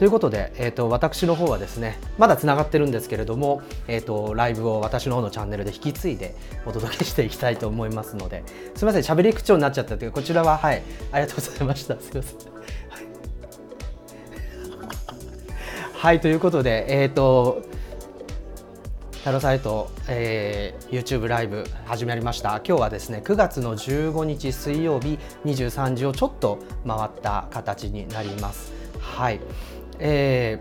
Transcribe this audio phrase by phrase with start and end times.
[0.00, 8.42] ということで、えーと、私の方はですねまだつながってるんですけれども、えーと、ライブを私の方のチャンネルで引き継いでお届けしていきたいと思いますので
[8.74, 10.82] すみません喋り口調になっちゃったというこちらははい
[11.12, 12.00] ありがとうございました。
[12.00, 12.38] すみません。
[15.92, 16.20] はい。
[16.22, 17.60] ということでえっ、ー、と
[19.22, 22.62] タロサイト、えー、YouTube ライブ始まりました。
[22.66, 26.58] 今日はですね9月の15日水曜日23時をちょっと
[26.88, 28.72] 回った形になります。
[28.98, 29.40] はい。
[30.00, 30.60] え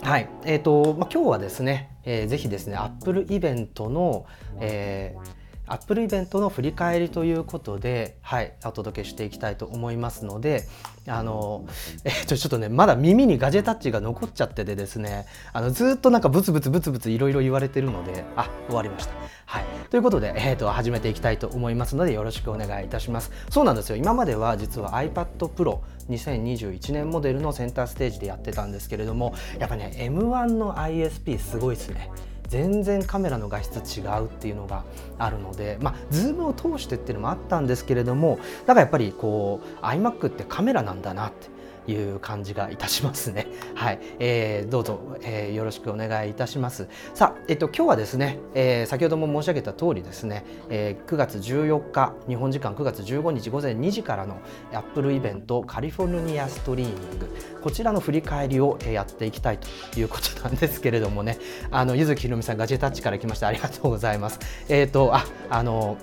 [0.00, 4.26] ー、はいえーとまあ、今日はですね、えー、ぜひですねアップルイベントの、
[4.60, 10.64] えーアップルイベントの振り返りということで、はい、お届けしていきたいと思いますので、
[11.08, 11.66] あの、
[12.04, 15.24] えっと、ちょっとね、まだ耳にガジェタッチが残っちゃっててですね、
[15.54, 19.14] あの、ずっとなんかブツブツブツブツいろいろ言われてるので、あ、終わりました。
[19.46, 19.64] はい。
[19.88, 23.30] ということで、えっ、と、始めていきたいと思いますので、よろしくお願いいたします。
[23.48, 23.96] そうなんですよ。
[23.96, 25.78] 今までは実は iPad Pro
[26.10, 32.10] 2021年モデルのセンターステージでやってたんですけれども、やっぱね、M1 の ISP すごいですね。
[32.48, 34.84] 全然カメラの画質違うっていうのが
[35.18, 41.48] あるので、まあ、ズームを通してっていうのもあったんですけれどもだからやっぱりこう iMac ってカメラなんだなって
[41.86, 43.46] いう感じがいたしますね。
[43.74, 46.88] はい、えー、どうぞ、えー、よろしくお願いいたします。
[47.14, 54.36] さあ、えっと今日はですね、えー、先ほども申し上げた通りですね、えー、9月14日日本時間9月15日午前2時からの
[54.72, 57.28] アップルイベント California Streaming
[57.62, 61.38] こちらの振り返りをやっていきたいということなんですけれどもね、
[61.70, 64.38] あの柚木ひろみさんガジェタッチから来ましたありがとうございます。
[64.68, 65.96] えっ、ー、とああの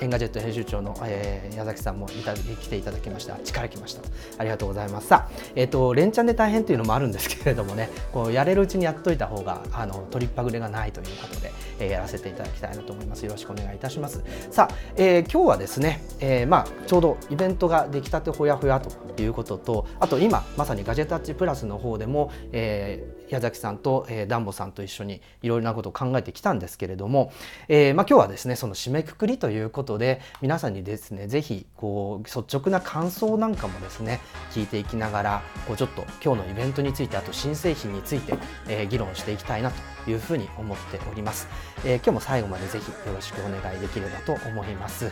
[0.00, 3.38] エンガジェット編集長の、えー、矢崎さんもいた来ていただきました。
[3.44, 4.02] 力来ました。
[4.38, 5.19] ありがとうございます。
[5.54, 13.24] えっ、ー、と連チャンで大変というのもあるんですけれどもね、 こうやれるうちにやっといた方があの取りっぱぐれがないということで、えー、やらせていただきたいなと思います。
[13.24, 14.22] よろしくお願いいたします。
[14.50, 27.32] さあ、えー、今日はですね、えー、まあちょうどイベントが出来たてほやほやということと、あと今まさにガジェタッチプラスの方でも、えー、矢崎さんと、えー、ダンボさんと一緒にいろいろなことを考えてきたんですけれども、
[27.68, 34.20] えー、まあ今日はですねその締めくくりということで皆さんにですねぜひこう率直な感想なんかもですね
[34.52, 38.34] 聞いていきながらこうちょっと今日のイベントについてあと新製品について、
[38.68, 41.48] えー、議論していきたいなというふうに思っております、
[41.84, 45.10] え、今日も最後までぜひよろしくお願いできればと思います。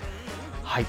[0.63, 0.87] はい。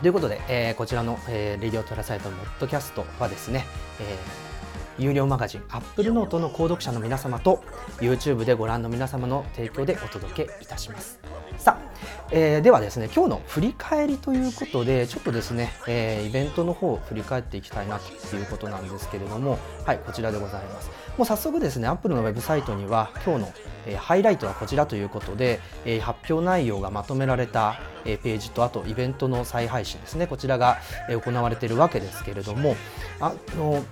[0.00, 3.64] ということで、えー、こちらの、えー、レディオトラサイトのポッドキャストはですね、
[4.00, 4.51] えー、
[4.98, 7.62] 有料マガジンアップルノートの購読者の皆様と
[7.98, 11.20] YouTube でご覧の皆様の提供でお届けいたします。
[11.58, 11.92] さあ、
[12.32, 23.52] えー、ではですね今日の振り返りということでちょっとですね、えー、イベントの方を振り返っていきたいなということなんですけれどもはいこちらでございますもう早速ですねアップルのウェブサイトには今日の、
[23.86, 32.76] えー、ハイライトはこちらということで、えー、発表内容がまとめられた、えー、ページとあとイベントの再配信ですねこちらが、えー、行われているわけですけれども
[33.20, 33.84] あの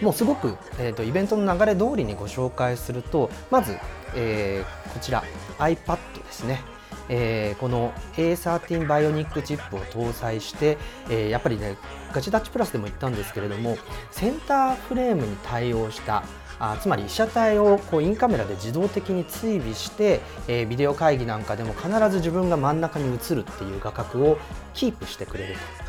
[0.00, 3.76] もうすごく、えーと、イベントの流れ通りにご紹介するとまず、
[4.14, 5.22] えー、こちら
[5.58, 6.60] iPad ですね
[7.08, 10.78] えー、この A13 Bionic チップを搭載して、
[11.10, 11.76] えー、やっぱりね
[12.12, 13.76] ガチタッチプラスでも言ったんですけれども
[14.10, 16.24] センターフレームに対応した
[16.58, 24.38] あつまり被写体をこうインカメラで自動的に追尾して、えー、ビデオ会議なんかでも必ず自分が真ん中に映るっていう画角を
[24.72, 25.83] キープしてくれると。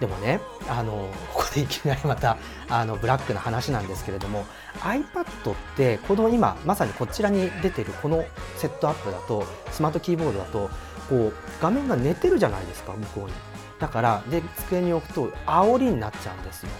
[0.00, 2.36] でもねあのここでいきなりまた
[2.68, 4.44] あのブラックな話なんですけれども
[4.80, 8.24] iPad ってこの今まさにこちらに出てるこの
[8.56, 10.70] セットアップだとスマートキーボードだと
[11.08, 13.32] こう画面が寝てるじゃないですか向こうに。
[13.78, 16.70] だからで机に置くと煽りになっちゃうんですよ。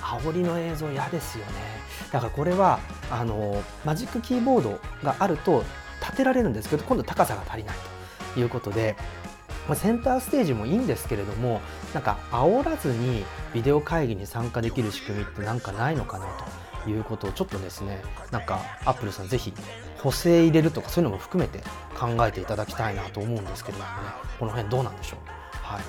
[0.00, 1.52] 煽りの映像嫌ですよね。
[2.12, 2.78] だからこれは
[3.10, 5.64] あのマジックキーボードがあると
[6.00, 7.76] 立てられるんですけど今度高さが足りない
[8.34, 8.96] ということで、
[9.74, 11.60] センターステージもいいんですけれども
[11.94, 16.26] なんか煽らずにビデオ会議に参加できる仕組みってなんかないのかな
[16.84, 19.52] ということをちょっとですねなんかアップルさんぜひ
[19.98, 21.60] 補正入れるとかそういうのも含めて
[21.98, 23.96] 考えていただきたいなと思うんですけれどもね。
[24.38, 25.20] この辺どうなんでしょう？
[25.52, 25.82] はい、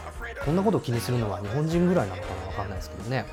[0.45, 3.25] こんなことを気にするのは日本人ぐらいなのかな分かんないですけどね。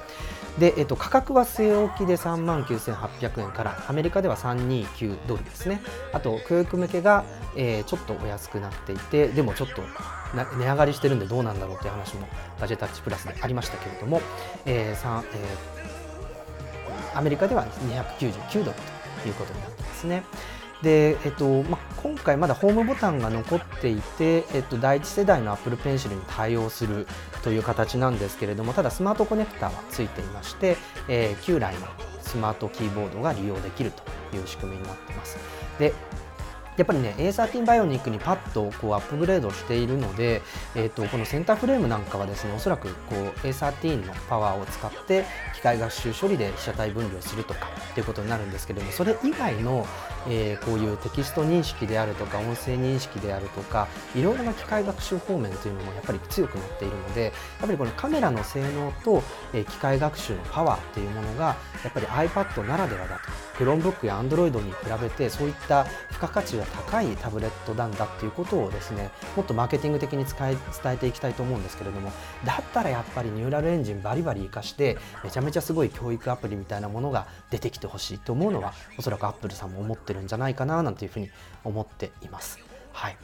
[0.58, 5.80] で、えっと、価格は据え置きで3万9800円からアメリカでは329ドルですね。
[6.12, 7.24] あと教育向けが、
[7.56, 9.82] えー、ちょっとお安くなっていてでもちょっと
[10.34, 12.28] 値上がりしてるんでどうなんだろうという話も
[12.60, 14.20] ガジェタッチプラスでありましたけれども、
[14.64, 18.76] えーえー、アメリカでは299ドル
[19.22, 20.22] ということになってますね。
[20.82, 27.06] で、えっとま今回まだホームボタンが残っていて、えっと、第一世代の Apple Pencil に対応する
[27.42, 31.87] という形なんですけれどもただスマートコネクタはついていまして、えー、旧来の
[32.22, 33.92] スマートキーボードが利用できる
[34.30, 35.37] という仕組みになっています。
[35.78, 35.92] で
[36.76, 40.42] やっぱりね A13 バイオニックにパッとこうアップグレードしているので、
[40.74, 45.24] えーと、このセンターフレームなんかはですねおそらくこう A13 のパワーを使って
[45.54, 49.86] 機械学習処理で被写体分離をするとかっていうことになるんですけれどもそれ以外の、
[50.28, 59.22] えー、こういうテキスト認識であるとか音声認識であるとかいろいろな機械学習方面というのもやっぱり強くなっているのでやっぱりこのカメラの性能と、
[59.52, 63.50] えー、機械学習のパワーっていうものがやっぱり iPad ならではだと。
[63.61, 72.11] Chromebook や Android に比べてそういった付加価値が高いタブレットなんだっていうことをですねもっとマーケティング的に使い伝えていきたいと思うんですけれども
[72.47, 81.29] だったらやっぱりニューラルエンジンバリバリ活かしてめちゃめちゃすごい教育アプリみたいなものが出てきてほしいと思うのはおそらく Apple さんも思ってるんじゃないかななんていうふうに
[81.64, 82.59] 思っています。
[82.93, 83.17] はい、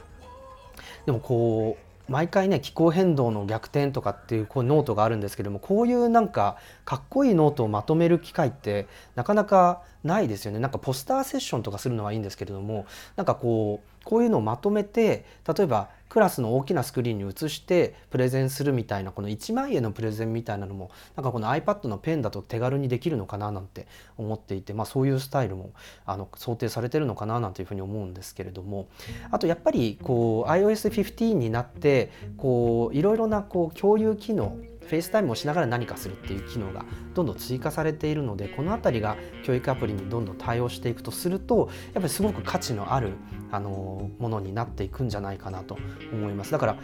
[1.05, 10.59] でもこう毎回ね気候変動の逆転とかっていうこうノートがあるんですけどもこういうなんかかっこいいノートをまとめる機会ってなかなかないですよね。
[10.59, 12.85] なんかポスターセッションとかするのはいいんですけれども
[13.15, 23.87] なんかこうこういうのをまとめて例えばクラスの大きなスクリーンに映してプレゼンするみたいなこの一枚絵のプレゼンみたいなのもなんかこの iPad のペンだと手軽にできるのかななんて
[24.17, 25.71] 思っていて、まあ、そういうスタイルも
[26.05, 28.87] あの想定されてるのかななんていうふうに思うんですけれども。
[29.31, 34.57] あとやっぱりこう iOS15 になってこういろいろなこう共有機能
[34.87, 43.13] フェイスタイムをしながら何かするっていう機能がどんどん追加されているのでこの辺りが教育アプリにどんどん対応していくとするとやっぱりすごく価値のある
[43.51, 45.77] あのものになっていくんじゃないかなと
[46.11, 46.51] 思います。
[46.51, 46.77] だから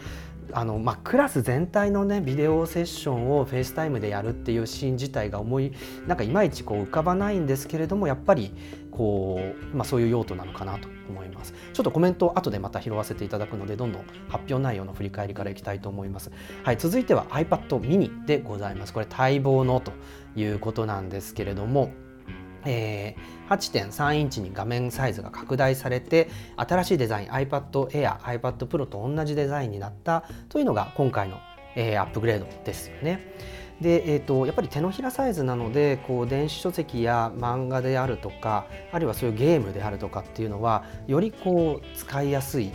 [0.52, 5.72] あの、まあ、クラス全体のねビデオセッションをフェイスタイムでやるっていうシーン自体が思い
[6.06, 8.52] なんかいまいちこう浮かばないんですけれどもやっぱり
[8.96, 9.40] こ
[9.72, 11.52] う、まあ、そういう用途なのかなと思います。
[11.72, 16.30] ちょっとコメント後でまた拾わせていただくのでどんどん発表内容の振り返りからいきたいと思います。
[16.62, 18.92] はい続いては iPad mini でございます。
[18.92, 19.92] これ待望のと
[20.36, 21.90] いうことなんですけれども
[22.66, 31.38] えー、8.3インチに画面サイズが拡大されて新しいデザイン iPad Air、iPad Pro と同じデザインになったというのが今回の、
[31.76, 33.34] えー、アップグレードですよね。
[33.84, 42.72] で、えーと、やっぱり手のひらサイズなのでこう電子書籍や漫画であるとかあるいはそういうゲームであるとかっていうのはよりこう使いやすい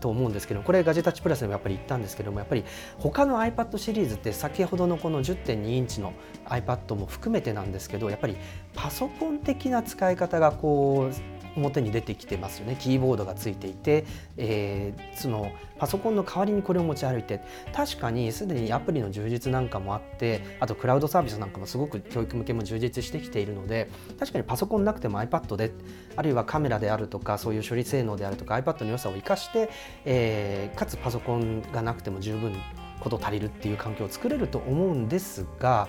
[0.00, 2.64] と思うんですけどこれガジェタッチプラスでもやっぱり言ったんですけどもやっぱり
[2.98, 6.14] 他の iPad シリーズって先ほどのこの10.2インチの
[6.46, 8.36] iPad も含めてなんですけどやっぱり
[8.74, 12.76] パソコン的な使い方がこう表に出てきてますよね。
[12.78, 14.04] キーボードがついていて、
[14.36, 17.40] えー、そのパソコンの代わりにこれを持ち歩いて。
[17.72, 25.72] 確かにすでにアプリの充実なんかもあってあとクラウドサービスなんかもすごく教育向けも充実してきているので確かにパソコンなくても iPad で
[26.16, 29.70] あるいはカメラであるとかそういう処理性能であるとか iPad の良さを生かして、
[30.04, 32.54] えー、かつパソコンがなくても十分
[33.00, 35.88] こと足りるっていう環境を作れると思うんですが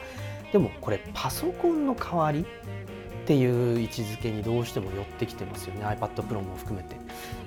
[0.51, 2.46] でもこれパソコンの代わり
[3.24, 6.98] っていう位置づけにどうしても寄ってきてますよね iPad Pro も含めて。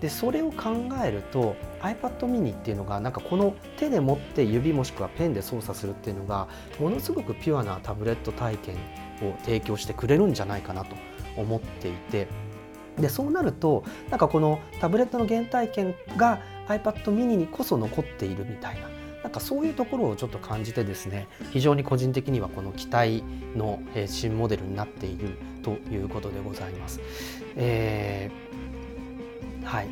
[0.00, 6.48] でそれを考えると iPad mini っていうのがなんかこの手で持って指もしくはペンで操作するっていうのが
[6.80, 8.76] ものすごくピュアなタブレット体験
[9.22, 10.96] を提供してくれるんじゃないかなと
[11.36, 12.26] 思っていて。
[12.98, 18.88] でそうなるとなんかこのタブレットの原体験が iPad mini にこそ残っているみたいな
[19.22, 23.24] なんかそういうところをちょっと感じてですね非常に個人的にはこの機体
[23.56, 27.00] の新モデルになっているということでございます。
[27.56, 29.88] えー、はい。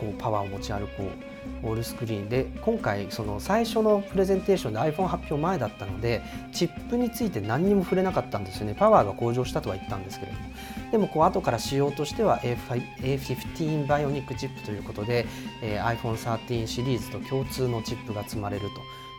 [0.00, 1.34] こうパワーを持ち歩こう。
[1.62, 8.74] オールスクリーンで今回その最初のプレゼンテーションで iPhone 発表前だったのでチップについて何にも触れなかったんですよね。
[8.74, 10.46] パワーが向上したとは言ったんですけれども。
[10.90, 15.26] でもこう後から仕様としては A15 バイオニックチップということで、
[15.62, 18.68] えー、iPhone 13シリーズと共通のチップが積まれる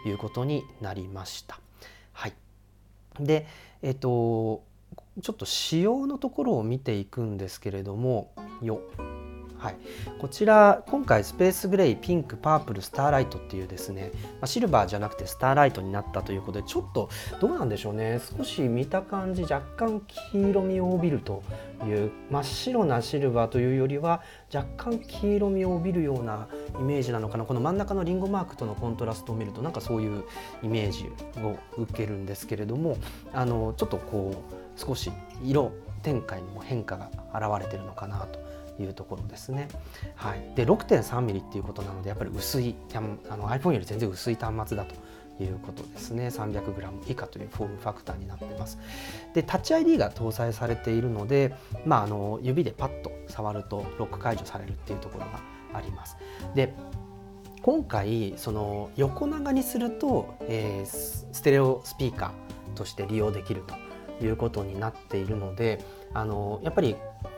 [0.03, 1.59] ということになりました。
[2.13, 2.33] はい、
[3.19, 3.45] で
[3.81, 4.63] えっ、と
[5.21, 8.81] ちょっと仕様のところを見ていくんですけれどもよ。
[9.57, 9.77] はい、
[10.19, 18.19] こちら今回スペースグレイピンクパープルスターライトっていうですね、ま、シルバーじゃなくてスターライトになったということでちょっとどうなんでしょうね。
[18.37, 21.41] 少し見た感じ若干黄色みを帯びると
[21.83, 24.21] いう真っ白なシルバーというよりは
[24.53, 26.47] 若干黄色みを帯びるような
[26.79, 27.45] イメージなのかな。
[27.45, 30.25] この真ん中のリンゴマークとのコントラストを見るとなんかそういう
[30.61, 31.09] イメージ
[31.41, 32.97] を受けるんですけれども
[33.33, 35.11] あのちょっとこう少し
[35.43, 38.39] 色展開にも変化が現れているのかなと
[38.81, 39.67] いうところですね。
[40.15, 43.01] はい、で 6.3mm っていうことなのでやっぱり薄いあ
[43.37, 44.95] の iPhone より全然薄い端末だと
[45.43, 46.27] いうことですね。
[46.27, 48.77] 300g 以下というフォームファクターになってます。
[49.33, 51.55] でタッチ ID が搭載されているので、
[51.85, 55.41] まあ、あの指でパッと触るとロック解除されるっていうところが
[55.73, 56.17] あります。
[56.53, 56.73] で
[57.61, 63.73] 今回その横長にすると、えー、ステレオスピーカーとして利用できると
[64.21, 66.95] いうことになっているのであのやっぱり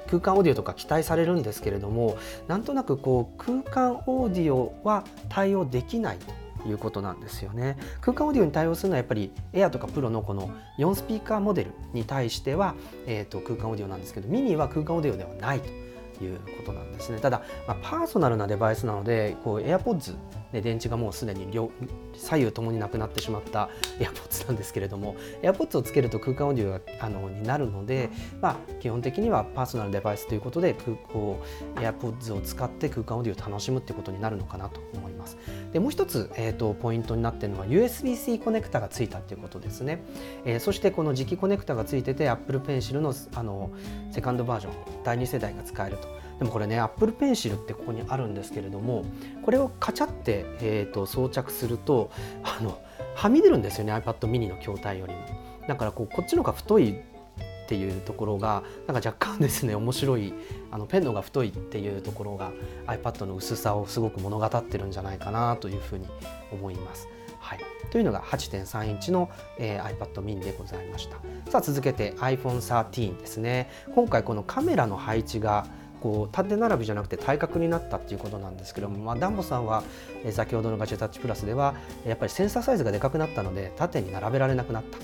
[0.08, 2.18] 空間オーディオとか期待されるんですけれども
[2.48, 7.78] なんとなくこう空間オーディオは対応できないということなんですよね。
[8.02, 17.20] 空間オーディオに対応するのはやっぱりエアとかプロのこの4スピーカーモデルに対しては、えー、と空間オーディオなんですけどミニは空間オーディオではないということなんですね。
[17.20, 20.16] ただ、まあ、パーソナルなデバイスなのでこう AirPods
[20.52, 21.72] で電池がもうすでに両
[22.18, 23.70] 左右ともになくなってしまった
[24.00, 28.10] AirPods なんですけれども AirPods をつけると空間オーディオがあのになるので、
[28.42, 31.44] まあ、基本的にはパーソナルデバイスということで空こ
[31.76, 35.38] う AirPods を使って空間オーディオを楽しむっていうことになるのかなと思います。
[35.72, 40.04] でもう一つ、えーと、ポイントになっているのは USB-C コネクタがついたっていうことですね。
[40.46, 43.72] えー、そしてこの磁気コネクタがついてて Apple Pencil のあの
[44.12, 46.18] セカンドバージョン第2世代が使えると。
[46.40, 49.06] でもこれね Apple Pencil ってここにあるんですけれども
[49.44, 52.12] これをカチャって、えーと、装着すると
[52.44, 52.80] あの
[53.16, 55.20] はみ出るんですよね iPad mini の筐体よりも。
[55.68, 60.34] だからこうこっちの方が太いっていうところがなんか若干ですね面白い
[60.72, 62.52] あのペンのが太いっていうところが
[62.86, 66.08] iPad の薄さをすごく物語ってるんじゃないかなというふうに
[66.52, 67.10] 思います。
[67.40, 67.60] はい、
[67.92, 71.18] というのが8.3インチの、えー、iPad mini でございました。
[71.52, 73.70] さあ続けて iPhone13 ですね。
[73.94, 75.66] 今回このカメラの配置が
[76.02, 79.84] こう縦並びじゃなくて対角になったっていうことなんですけども、まあ、ダンボさんは、
[80.24, 84.98] え先ほどのガジェタッチプラスではやっぱりセンサーサイズがでかくなったので縦に並べられなくなった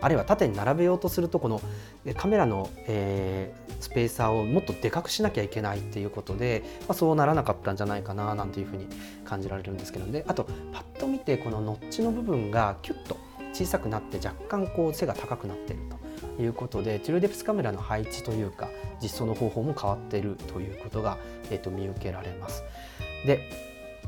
[0.00, 1.60] あるいは縦に並べようとするとこの
[2.16, 8.86] カメラの、えー、スペーサーをもっとでかくしなきゃいけないっていうことで、まあ、そうならなかったんじゃないかななんていうふうに
[9.24, 13.16] 感じられるんですけどであとパッと見てこのノッチの部分がキュッと
[13.52, 15.95] 小さくなって若干こう背が高くなっていると。
[16.38, 18.68] いうことでトゥルデプスカメラの配置というか
[19.02, 21.18] 実装の方法も変わっているということが、
[21.50, 22.62] えー、と見受けられます。
[23.24, 23.48] で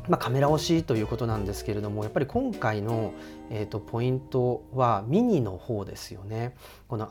[0.08, 3.12] まあ、カメラ推しということなんですけれどもやっぱり今回の、
[3.50, 6.54] えー、とポイントはミニの方ですよね。
[6.88, 7.08] この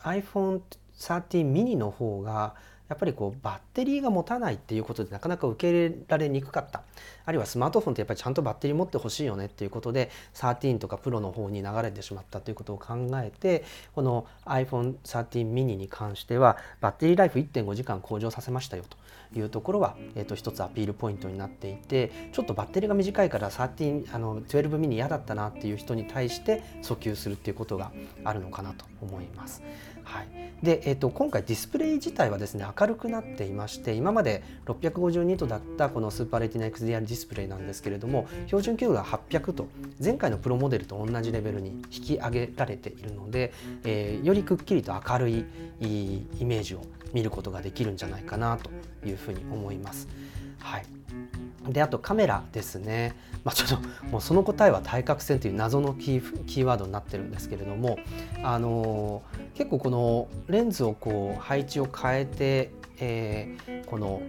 [0.00, 2.56] iPhone13 ミニの方が
[2.88, 6.82] やっぱりこうバッテリーが持たないっていうことでなかなか受け入れられにくかった
[7.24, 18.98] あるいはスマートフォンってやっぱりちゃんとバッテリー持ってほしいよねっていうことで13とかプロの方に流れてしまったということを考えてこの iPhone13 mini に関してはバッテリーライフ1.5時間向上させましたよと
[19.38, 27.92] いうところは、えー、と一つアピールポイントになっていてちょっとバッテリーが短いから13あの12ミニ嫌だったなっていう人に対して訴求するっていうことが
[28.24, 29.62] あるのかなと思います。
[30.04, 30.28] はい、
[30.64, 39.68] で、えーと、今回ディスプレイ自体はですね明るくなっていまして今まで650ニットだったこのスーパーレティナ XDR ディスプレイなんですけれども標準級が800と
[40.02, 43.52] 前回のプロモデルと同じレベルに引き上げられているので、
[43.84, 45.44] えー、よりくっきりと明るい
[45.80, 48.70] イメージを見ることができるんじゃないかなと
[49.06, 50.08] いうふうに思います。
[50.58, 51.03] はい
[51.68, 57.98] であとカメラですね、まあ、ちょっともうその答えは対角線という謎のキーワードになってるんですけれども、
[58.42, 64.22] あのー、結構このレンズをこう配置を変えて、えー、この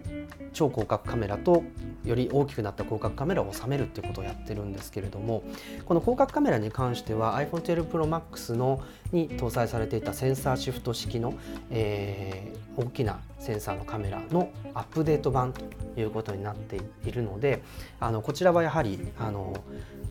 [0.53, 1.63] 超広角カメラと
[2.05, 5.43] より大きくなった広角カメラを収めるっていうことをやってるんですけれども
[5.85, 11.33] この広角カメラに関しては iPhone12 Pro Max のに搭載されていたセンサーシフト式の、
[11.69, 15.63] えー、大きなセンサーのカメラのアップデート版と
[15.99, 17.61] いうことになってているので
[17.99, 19.55] あのこちらはやはりあの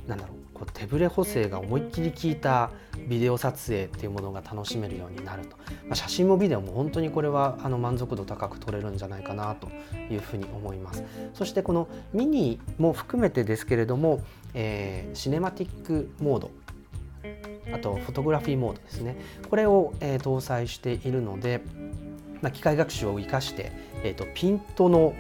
[0.07, 2.70] なんだろうこう手ブレ補正が思いっきり効いた
[3.09, 9.68] ビデオ撮影っていうものが楽しめるようになると、まあ、写真もビデオも本当にこれはあの満足度高く撮れるんじゃないかなと
[10.11, 11.03] いうふうに思います。
[11.35, 14.22] そしてこのミニも含めてですけれども、
[14.55, 16.50] えー、シネマティックモード。
[17.72, 19.16] あとフォトグラフィーモードですね。
[19.50, 21.62] これを、えー、搭載しているので、
[22.42, 23.72] ま、機械学習を生かして、
[24.05, 25.14] えーと、ピントの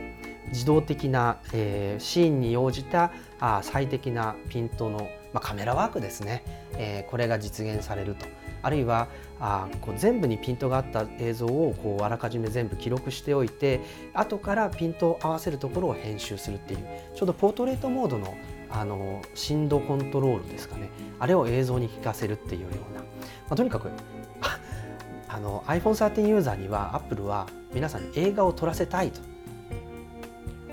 [0.48, 6.44] 自動的な、えー、シーンに応じたあ最適なピントの、まあ、カメラワークですね、
[6.76, 8.26] えー、これが実現されると。
[8.64, 9.08] あるいは
[9.40, 13.80] あこう全部にピントがあった映像をこうあらかじめ全部記録しておいて
[14.14, 18.34] 後からピントを合わせるところを編集するっていうちょうどポートレートモードの
[18.70, 20.90] あの振動コントロールですかね。
[21.20, 23.06] あれを映像に聞かせるっていうような、ま
[23.50, 23.88] あ、とにかく
[25.28, 29.20] あの iPhone13 ユーザーには Apple は皆さんに映画を撮らせたいと。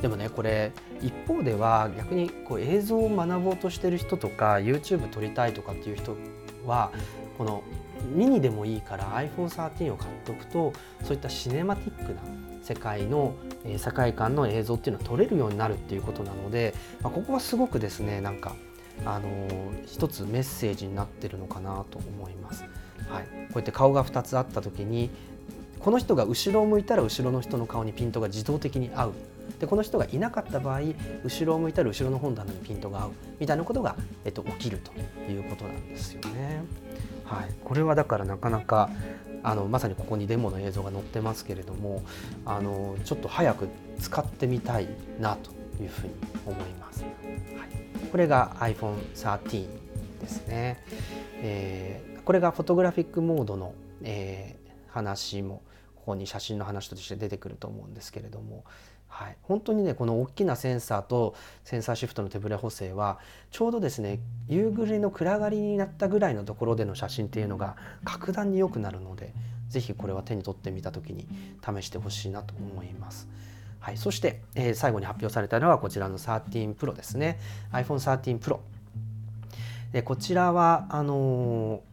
[0.02, 6.16] でもねこれ一方では逆にこう映像を学ぼうとしてる人とか YouTube 撮りたいとかっていう人
[6.66, 6.92] は
[7.38, 7.64] この
[8.14, 12.22] ミニでもいいから iPhone13 を買っておくとそういったシネマティックな
[12.64, 13.36] 世界の
[13.78, 18.56] 世界観の映像っていうのは撮れるようになるっていうことなので、まあ、ここはすごくですねなんか
[19.06, 19.48] あの
[19.86, 22.66] 一つメッセージになってるのかなと思います。
[23.10, 25.10] はい、こうやって顔が2つあった時に
[25.80, 29.14] この人が後ろを向いたら後ろの人の顔にピントが自動的に合う
[29.62, 30.82] でこの人がいなかった場合
[31.24, 33.96] 後ろを向いたら後ろの本棚にピントが合うみたいなことが、
[34.26, 34.92] えっと、起きると
[35.32, 36.64] いうことなんですよね。
[37.26, 38.90] はい、これはだからなかなか
[39.44, 42.04] あのまさにここにデモの映像が載ってますけれども
[42.44, 43.70] あのちょっと早く
[44.00, 44.88] 使ってみたい
[45.20, 46.14] なというふうに
[46.48, 47.04] 思います。
[47.04, 49.68] はい、これが iPhone13
[50.22, 50.84] ですね、
[51.36, 55.62] えー、これがフォトグラフィックモードの、えー、話も
[55.96, 58.64] ここに写真の話として出てくると思うんですけれども、
[59.12, 63.20] はい、本当にねこの大きなセンサーとセンサーシフトの手ブレ補正は
[63.52, 69.34] ちょうどですね夕暮れの暗がりになったぐらいのところでの写真っていうのが格段に良くなるので
[69.68, 71.28] 是非これは手に取ってみた時に
[71.64, 73.28] 試してほしいなと思います。
[73.80, 77.40] はい、そして、えー、最後に発表されたのはこちらの13 Pro ですね。
[77.74, 78.60] iPhone13 Pro
[79.92, 81.91] でこちらはあのー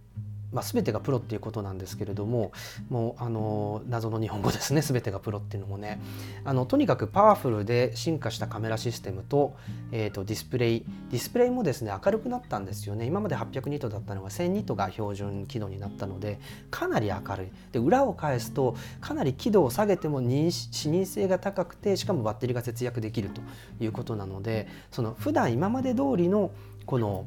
[0.52, 2.52] まあ、全てがプロっていうことなんですけれども
[2.88, 4.80] もうあの謎の日本語ですね。
[4.80, 6.00] 全てがプロっていうのもね。
[6.44, 9.56] あのとにかくパワフルで進化したカメラシステムと,、
[9.92, 10.84] えーと、ディスプレイ。
[11.10, 13.06] ディスプレイもですね明るくなったんですよね。
[13.06, 16.38] 今まで800ニットだったのが1000ニットが標準輝度になったので
[16.70, 17.46] かなり明るい。
[17.72, 23.40] で裏を返すとかなり輝度を下げても認視認性が高くてしかもバッテリーが節約できると
[23.80, 26.50] いうことなのでその普段今まで通りの
[26.86, 27.26] この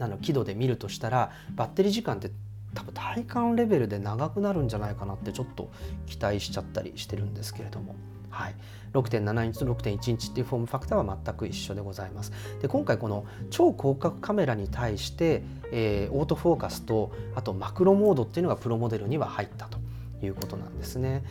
[0.00, 2.30] あの輝度で見るとしたらバッテリー時間って
[2.74, 5.70] 多分体感レベルで長くなるんじゃないかなってちょっと
[6.06, 7.94] 期待しちゃったりしてるんですけれども。
[8.30, 8.54] はい、
[8.92, 12.32] 6.7インチと6.1インチっていうフォームファクターは全く一緒でございます。
[12.60, 19.78] で今回この超広角カメラに対して、えー、オートフォーカスとあとマクロモードっていうのがプロモデルには入ったと。
[20.20, 21.22] いうことなんですね。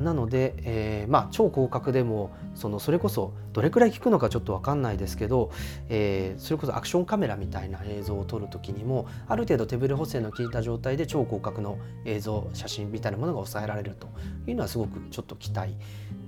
[0.00, 5.50] なので、えー、まあ、超広角でもそのそれこそどれくらい効くのかちょっと分かんないですけど、
[5.88, 14.08] えー、それこそアクションカメラみたいな映像を撮る時にもある程度手ブレ補正の効いた状態で超広角の映像写真みたいなものが抑えられると
[14.46, 15.74] いうのはすごくちょっと期待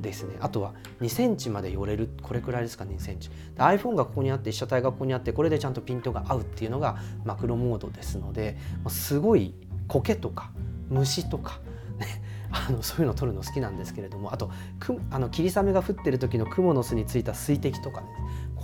[0.00, 0.37] ですね。
[0.40, 3.31] あとは2センチまで寄れるこれくらいですか2センチ。
[3.57, 8.57] iPhone がここにあって被写体がここにあってこれでちゃんとピントが合うっていうのがマクロモードですので
[8.88, 9.55] すごい
[9.88, 10.50] 苔とか
[10.88, 11.61] 虫とか
[11.98, 18.09] ね、あのそういうのを撮るの好きなんですけれどもあとくあの霧雨が降ってる時の蜘蛛の巣についた水滴とかね。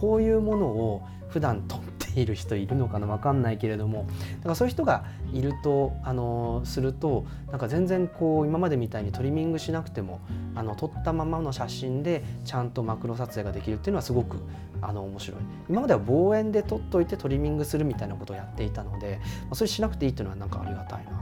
[0.02, 4.06] こういうものを普段撮っている人いるのかな分かんないけれども。
[4.38, 10.20] だからそういう人がいるとあのするとなんか全然こう今までみたいにトリミングしなくても
[10.56, 14.38] あの撮ったままの写真でちゃんとマクロ撮影ができるっていうのはすごく
[14.80, 15.40] あの面白い。
[15.70, 19.20] 今までは望遠で撮っといてトリミングするみたいなことをやっていたので
[19.52, 21.21] それしなくていいっていうのはなんかありがたいな。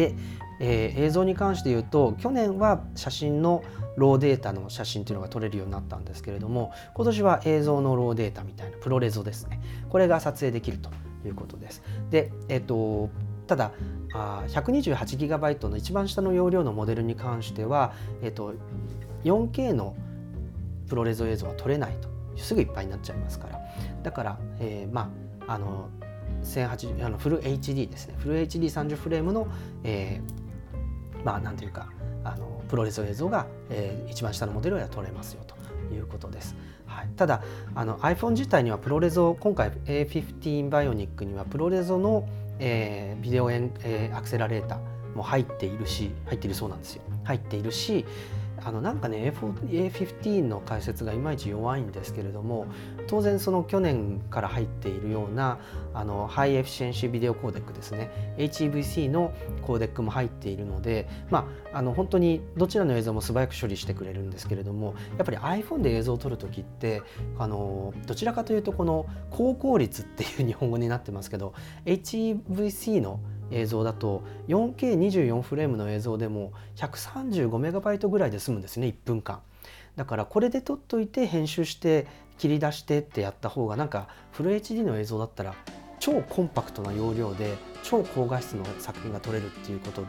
[0.00, 0.14] で、
[0.60, 3.62] えー、映像に関して言うと去年は写真の
[3.96, 9.60] ローデータの写真というのが撮れるようになったんですけれども今年は映像のローデータみたいなプロレゾですね。
[9.90, 10.90] これが撮影できると
[11.26, 11.82] いうことです。
[12.10, 13.10] で、えっ、ー、と
[13.46, 13.72] ただ
[14.14, 18.54] 128GB の一番下の容量のモデルに関しては、えっ、ー、と
[19.24, 19.94] 4K の
[20.88, 22.08] プロレゾ映像は撮れないと。
[22.36, 23.60] すぐいっぱいになっちゃいますから。
[24.02, 25.10] だから、えー、ま
[25.46, 25.90] ああの
[26.42, 28.14] 1080あのフル HD ですね。
[28.18, 29.48] フル HD30 フレームの、
[29.84, 31.88] えー、まあなんていうか
[32.24, 35.56] あのプロレス映像が、えー、一番下のモデルでは撮れますよと
[35.94, 36.54] いうことです。
[36.86, 37.42] はい、ただ
[37.74, 47.02] あの iPhone 自体にはプロレゾ今回 A15 バイオニックにはプロレゾの、えー、ビデオエン、えー、アクセラレーターも入っているし入っているそうなんですよ。
[47.24, 48.04] 入っているし
[48.64, 52.66] あのなんかね A15 の解説がいまいち弱いんですけれども
[53.06, 55.58] 当然その去年から入っているような
[55.94, 67.02] あの High Efficiency Video Codec ですね HEVC のコーデックも入っているのでまああの本当にどちらの映像も素早く処理してくれるんですけれどもやっぱり iPhone で映像を撮る時って
[67.38, 71.54] あのどちらかというとこの高効率っていう日本語になってますけど
[71.86, 73.20] HEVC の
[73.50, 79.40] 映像だと 4K24 フレームの映像でも 135MB ぐらいで済むんですね1分間。
[79.96, 82.06] だからこれで撮っといて編集して
[82.38, 85.54] 切り出してってやった方がなんかフル HD の映像だったら
[85.98, 90.08] 超コンパクトな容量で超高画質の作品が撮れるっていうことに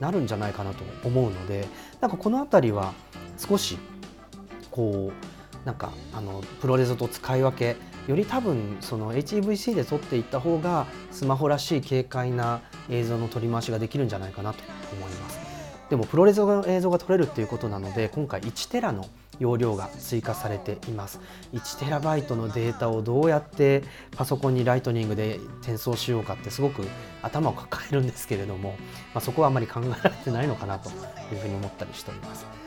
[0.00, 1.66] なるんじゃないかなと思うので
[2.00, 2.92] なんかこの辺りは
[3.36, 3.78] 少し
[4.70, 7.76] こうなんかあのプロレゾと使い分け
[8.08, 15.38] より多分その HEVC で撮っていった方がスマホらしい軽快な映像の取り回しができるんじゃないかなと思います。
[15.90, 19.06] でもプロレスの映像が撮れるっていうことなので今回1テラの
[19.38, 21.20] 容量が追加されています。
[21.52, 23.84] 1テラバイトのデータをどうやって
[24.16, 26.86] パソコンにライトニングで転送しようかってすごく
[27.22, 28.70] 頭を抱えるんですけれども、
[29.14, 30.92] まあ、そこはあまり考えられてないのかなとい
[31.36, 32.57] うふうに思ったりしております。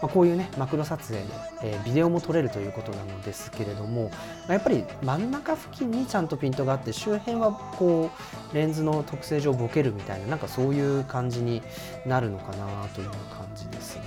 [0.00, 1.26] まあ、こういうねマクロ撮影で、
[1.62, 4.10] えー、ビデオも撮れるということなのですけれども
[4.46, 8.10] まやっぱり真ん中付近にちゃんとピントがあって周辺はこ
[8.52, 11.62] うレンズの特性上ボケるみたいななんかそういう感じに
[12.06, 14.02] なるのかなという感じですね。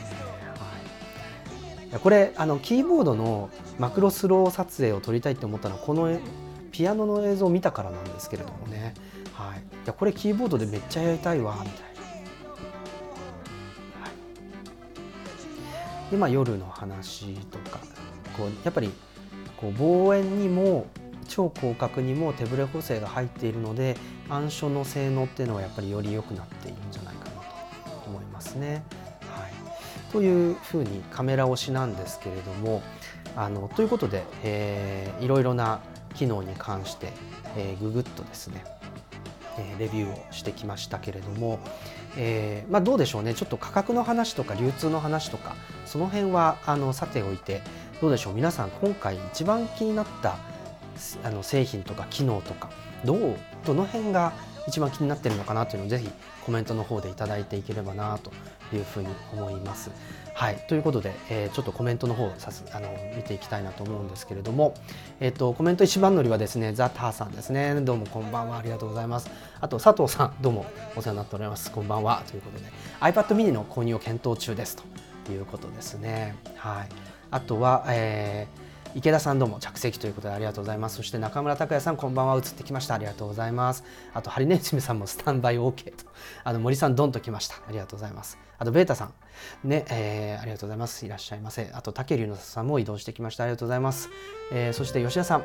[1.91, 6.17] はい、これあのキーボードのマクロスロー撮影を撮りたいって思ったのはこの
[6.71, 8.93] ピアノの映像を見たからなんですけれどもね、
[9.33, 11.90] はい、いやこれキーボードでめっちゃやりたいわみたいな。
[16.11, 17.79] でまあ夜の話とか
[18.37, 18.91] こうやっぱり
[19.57, 20.87] こう望遠にも
[21.27, 23.95] 超広角にも手ブレ補正が入っているので
[24.29, 27.41] 暗所の性能っていうのはやっぱりより良くなっているんじゃないかなと
[28.05, 28.83] 思いますね。
[29.21, 32.81] はい、というふうにカメラ推しなんですけれども
[33.37, 35.79] あのということで、えー、いろいろな
[36.15, 37.13] 機能に関して、
[37.55, 38.65] えー、ググッとですね、
[39.57, 41.59] えー、レビューをしてきましたけれども、
[42.17, 43.33] えーまあ、どうでしょうね。
[43.33, 47.61] ちょっと価格の話とか流通の話とかその辺はあのさておいて
[48.01, 48.33] どうでしょう。
[48.33, 50.37] 皆さん今回一番気になった
[51.23, 52.69] あの製品とか機能とか
[53.05, 54.33] どうどの辺が
[54.67, 56.09] 一番気になってるのかなというのをぜひ
[56.45, 58.31] コメントの方でいただいていければなと
[58.75, 59.91] いうふうに思います。
[60.33, 64.75] はい、ということで、えー、ちょっとコメントの方をさすあの見ていきたいなと思うんですけれども、
[65.19, 67.75] えーと、コメント一番乗りはですねザ・ターさんですね。
[67.81, 68.57] どうもこんばんは。
[68.57, 69.29] ありがとうございます。
[69.61, 71.71] あと佐藤さんどうもお世話になっております。
[71.71, 72.23] こんばんは。
[72.27, 72.65] ということで
[72.99, 74.75] iPad mini の購入を検討中です
[75.23, 76.35] ということですね。
[76.55, 76.89] はい。
[77.29, 80.97] あとは、えー池田さんどうも着席ということでありがとうございます。
[80.97, 82.35] そして中村拓也さんこんばんは。
[82.35, 82.95] 移ってきました。
[82.95, 83.85] ありがとうございます。
[84.13, 86.03] あとハリネズミさんもスタンバイ OK と。
[86.43, 87.55] あの森さんドンと来ました。
[87.55, 88.37] ありがとうございます。
[88.59, 89.13] あとベータさん
[89.63, 91.05] ね、えー、ありがとうございます。
[91.05, 91.69] いらっしゃいませ。
[91.73, 93.43] あと竹龍のさんも移動してきました。
[93.43, 94.09] ありがとうございます、
[94.51, 95.43] えー、そして吉田さん。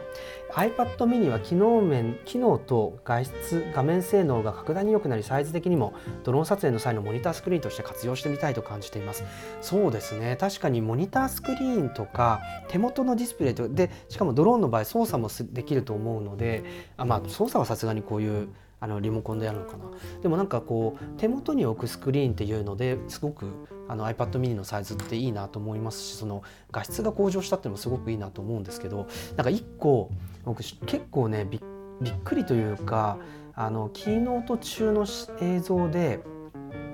[0.53, 5.95] iPad mini は機能面機能と画質画面性能が格段に良くなりサイズ的にも
[6.25, 9.25] ドローン撮影の際のモニタースクリーンとして活用してみたいと感じています。
[9.61, 10.37] そうですね。
[10.37, 16.65] 確かにモニタースクリーンとか手元のディスプレイとでしかもドローンの場合操作もできると思うので
[16.97, 19.85] あまあ操作はさすがにこういうあのリモコンでやるのかな。
[20.23, 23.47] でもなんかこう手元に置くスクリーンっていうのですごく
[23.89, 30.11] あの iPad mini のサイズっていいなと思いますしその画質が向上したっていうのもすごくいいなと思うんですけどなんか1個
[30.45, 33.19] 僕結構ねびっくりというか
[33.55, 35.07] あのキーノート中の
[35.41, 36.21] 映像で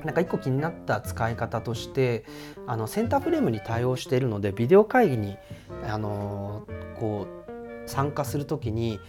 [0.04, 2.24] なんか1個気になった使い方として
[2.66, 5.36] あのセンターフレームに対応しているのでビデオ会議に
[5.88, 6.66] あの
[6.98, 9.00] こう参加する時に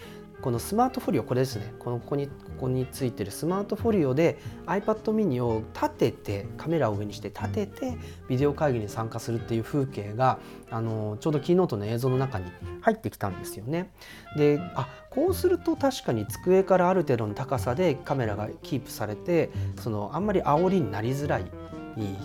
[0.44, 12.52] このスマートフォリオこれですねこのここにここについてるスマートフォリオで iPad mini を立ててカメラを上にして立ててビデオ会議に参加するっていう風景があのちょうどキーノートの映像の中に
[12.82, 13.94] 入ってきたんですよね。
[14.36, 21.46] であこうすると確かに机からある程度の高さでカメラがキープされてそのあんまり煽りになりづらい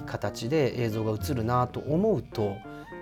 [0.07, 2.57] 形で映像が映るなと思うと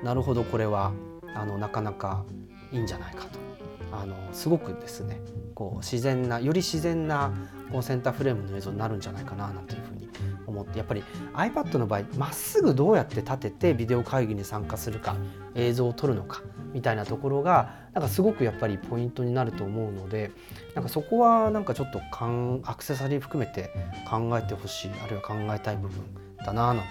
[0.05, 0.93] なるほどこれは
[1.35, 2.27] あのなかなか
[2.71, 3.46] いいんじゃないかと
[3.93, 5.21] あのすごくですね
[5.55, 7.33] こう自然なより自然な
[7.71, 10.09] こうセンターフレームの映像になるんじゃないかななんていうふうに
[10.47, 11.03] 思ってやっぱり
[11.35, 15.17] iPad の場合まっすぐどうやって立ててビデオ会議に参加するか
[15.55, 20.31] 映像を撮るのかみたいなところがなんかすごくやっぱりポイントになると思うので
[20.75, 23.71] なんかそこはなんかちょっとかんアクセサリー含めて
[24.09, 26.05] 考えてほしいあるいは考えたい部分
[26.45, 26.91] だななんていう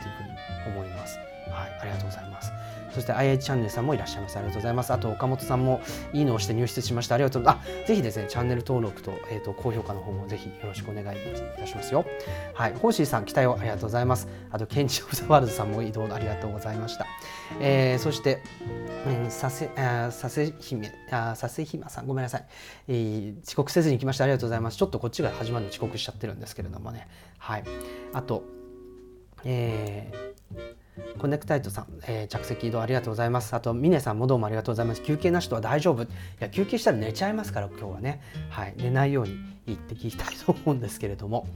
[0.66, 1.18] ふうに思います。
[1.50, 2.52] はい、ありがとうございます。
[2.96, 4.38] そして IH チャンネルさんもいらっしゃいます。
[4.38, 4.94] ありがとうございます。
[4.94, 5.82] あと、岡本さんも
[6.14, 7.16] いいのをして入室しました。
[7.16, 7.70] ありがとうございます。
[7.84, 11.20] あ、ぜひですね、チャンネル登録と、えっ、ー、と、高評価の方もぜひよろしくお願いい
[11.60, 12.06] たしますよ。
[12.54, 14.30] はい、ホーシーさん、期待をありがとうございます。
[14.50, 17.06] あと、ケンチオブザワールドさんも移動ありがとうございました。
[17.60, 18.42] えー、そして、
[19.06, 22.46] うん、させ、あ、させ姫、あ、させひまさん、ごめんなさい、
[22.88, 23.42] えー。
[23.46, 24.24] 遅刻せずに来ました。
[24.24, 24.78] ありがとうございます。
[24.78, 27.08] ちょっとこっちが始まるの遅刻しちゃってるんですけれどもね。
[27.38, 27.64] はい。
[28.14, 28.44] あと、
[29.44, 30.76] えー、
[31.18, 33.54] コネクタイトさん、えー、着席移動ありがとうございます。
[33.54, 35.02] あと、ミネさんもどうもありがとうございます。
[35.02, 36.04] 休憩なしとは大丈夫。
[36.04, 36.08] い
[36.40, 38.22] や、休憩したら寝ちゃいますから、今日はね。
[38.50, 41.48] はい、寝ないように言って聞きたいと思うんですけれども。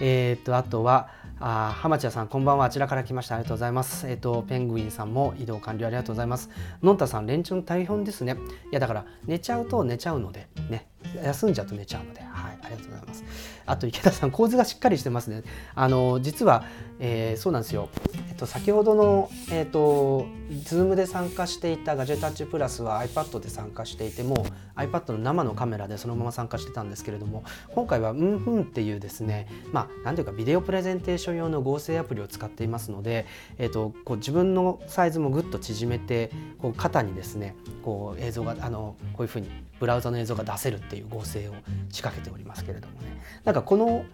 [0.00, 1.08] えー、っと、あとは、
[1.40, 2.64] あ浜地屋さん、こんばんは。
[2.64, 3.36] あちらから来ました。
[3.36, 4.08] ありがとうございます。
[4.08, 6.50] えー、っと、ペングインさんも移動完了ありがとうございます。
[6.82, 8.36] のんたさん、連中の大変ですね。
[8.70, 10.88] いや、だから、寝ちゃうと寝ちゃうので、ね、
[11.22, 13.24] 休んじゃうと寝ちゃうので、はい、ありがとうございます。
[13.66, 15.42] あと、池田さん、構図がしっかりしてますね。
[15.74, 16.64] あの、実は、
[16.98, 17.88] えー、そうなんですよ。
[18.28, 33.26] えっと、先ほどの、えっと、Zoom で参加していたガジェタッチプラスは iPad で参加していても iPad の生のカメラでそのまま参加してたんですけれども今回はうんふんっていうですねまあ何ていうかビデオプレゼンテーション用の合成アプリを使っていますので、
[33.58, 41.54] えっと、こう自分のサイズもぐっと縮めてこう肩にですねこう映像があのこういうふうにブラウザの映像が出せるっていう合成を
[41.90, 43.20] 仕掛けておりますけれどもね。
[43.44, 44.04] なんかこの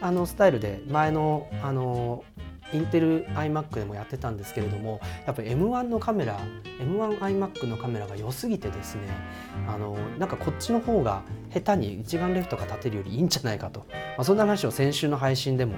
[0.00, 2.24] あのスタイルで前のあの
[2.72, 6.38] インテル iMac でもやってたんですけれどもやっぱり M1 のカメラ
[6.80, 9.02] M1iMac のカメラが良すぎてですね
[9.68, 15.74] あのなんかこっちの方が下手に一眼レフとか立てるよりいいんじゃないかと、まあ、そんな話を先週の配信でも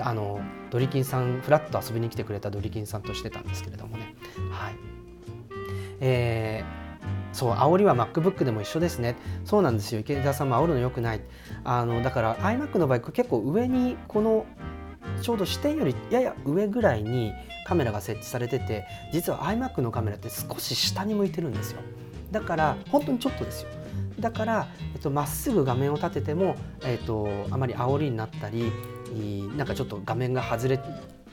[0.00, 4.14] あのドリキンさんフラッと遊びに来てくれたドリキンさんとしてたんですけれどもね。
[4.50, 4.74] はい。
[6.00, 6.82] えー
[7.32, 9.16] そう煽りは MacBook でも一緒ですね。
[9.44, 10.00] そうなんですよ。
[10.00, 11.20] 池田さんも煽るのよくない。
[11.64, 14.46] あのだから iMac の場合結構上にこの
[15.20, 17.32] ちょうど視点よりやや上ぐらいに
[17.66, 21.80] カメラが設置されてて実は iMac のカメラって少し下に向いてるんですよ。
[22.30, 23.70] だから本当にちょっとですよ。
[24.20, 28.70] だからえっと、まっすぐ画面を立てても、えっと、あまり煽りになったり
[29.56, 30.78] なんかちょっと画面が外れ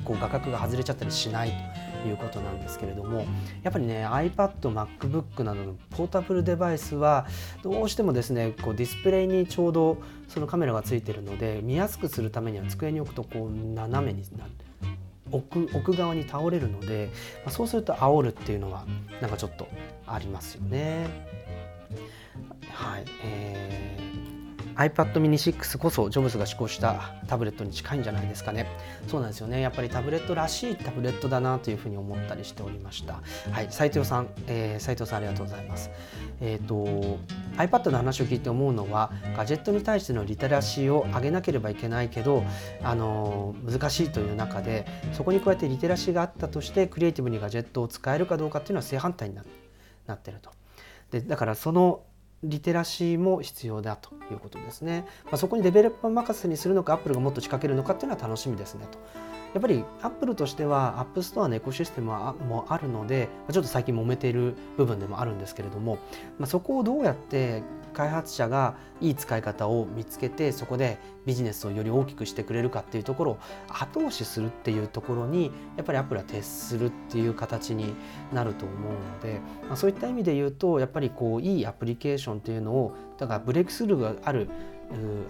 [0.04, 1.54] こう画角が外れちゃったりしない
[2.02, 3.26] ということなんですけれども
[3.64, 7.28] やっぱりね iPad、MacBook などのポータブルデバイスは
[7.62, 14.52] どうしてもですねこうディスプレイにちょうどそのカメラがついてるので見やすくするためには机に置くとこう斜めになる。
[15.32, 17.12] 奥奥側に倒れるので、
[17.46, 18.88] まあ、そうすると煽るっていうのは
[19.22, 19.68] なんかちょっと
[20.08, 21.06] ありますよね。
[22.72, 24.09] はい、えー
[24.80, 28.66] iPad mini 6こそジョブズが施行したタブレットに近いんじゃないですかね。
[29.10, 29.60] そうなんですよね。
[29.60, 33.22] やっぱりタブレットらしいタブレットだなというふうに思ったりしておりました。
[33.52, 35.90] はい斉藤さん、えー、斉藤さんありがとうございます。
[36.40, 37.20] えっ、ー、と
[37.58, 42.46] iPad の話を聞いて思うのはガジェットに対してのリテラシーを上げなければいけないけど
[42.82, 50.52] あの難しいという中でそこに加えてリテラシーがあったとしてクリエイティブにガジェットを使えるかどうかっていうのは正反対になってると。
[51.12, 52.02] でだからその
[52.44, 55.06] リテラシーも必要だということですね。
[55.26, 58.98] まあ、そこにデベロッパー任せにするのか、アップルがもっと仕掛けるのかっていうのは楽しみですねと。
[59.54, 65.98] やっぱりアップルとしてはアップストアのエコシステムもあるのでちょっと最近揉めている部分でもあるんですけれども、
[66.38, 73.38] まあ、そこをどうやって開発者がいい使い方を見つけてそこでビジネスをより大きくしてくれるかっていうところを
[73.70, 77.94] 後押しするっていうところにやっぱりアップルは徹するっていう形に
[78.34, 84.50] なると思うので、まあ、そういった意味で言うとやっぱりこういいアプリケーションっていうのをだからブレイクスルーがある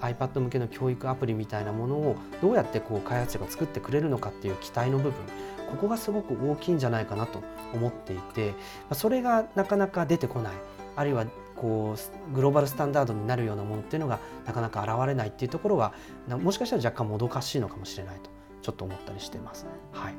[0.02, 5.14] iPad 向けの教育アプリみたいなものをどうやってこう開発者が作ってくれるのかっていう期待の部分
[5.70, 7.44] ここがすごく大きいんじゃないかなと
[7.74, 8.54] 思っていて
[8.94, 10.54] それがなかなか出てこない。
[10.96, 11.26] あるいは
[11.60, 15.94] こうグローバルスタンダードになるようなものっていうのがなかなか現れないっていうところは
[16.28, 18.30] もしかしたら若干もどかしいのかもしれないと
[18.62, 19.66] ちょっと思ったりしています。
[19.92, 20.14] はい。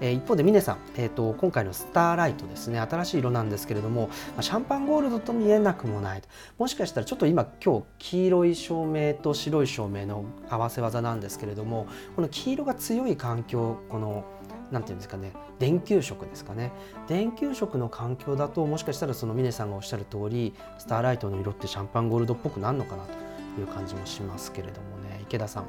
[0.00, 2.78] え、一方で峰さん、えーと、今回のスターライトですね。
[2.78, 6.22] 新しい色なんですけれども、ま、シャンパンゴールドと見えなくもない
[6.56, 11.86] もしかしたらちょっと今今日黄色い照明と白い照明の合わせ技なんですけれども
[12.16, 14.24] この黄色が強い環境この
[14.70, 16.72] 何て言うんですかね電球色ですかね
[17.06, 25.64] 電球色の環境だともしかしたらその峰さんがおっしゃる通りスターライトの色ってシャンパンゴールドっぽくなるのかなという感じもしますけれどもね池田さん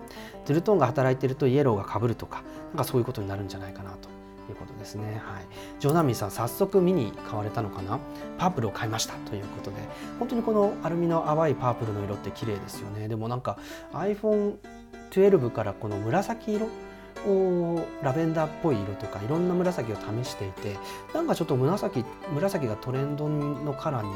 [0.45, 4.09] トゥルトーンが働いてるとイエローがかぶるとかなんかそういうことになるんじゃないかなと
[4.49, 5.21] いうことですね。
[5.23, 5.45] はい。
[5.79, 7.99] ジョナミさん、早速見に買われたのかな？
[8.39, 9.77] パープルを買いましたということで、
[10.17, 13.07] 本当にこのアルミの淡いパープルの色って綺麗ですよね。
[13.07, 13.59] でもなんか
[13.93, 16.67] iPhone12 からこの紫色
[18.01, 20.77] ラベンダーっぽい色とかいろんな紫を試していて
[21.13, 24.11] なんかちょっと紫紫がトレンドのカラーに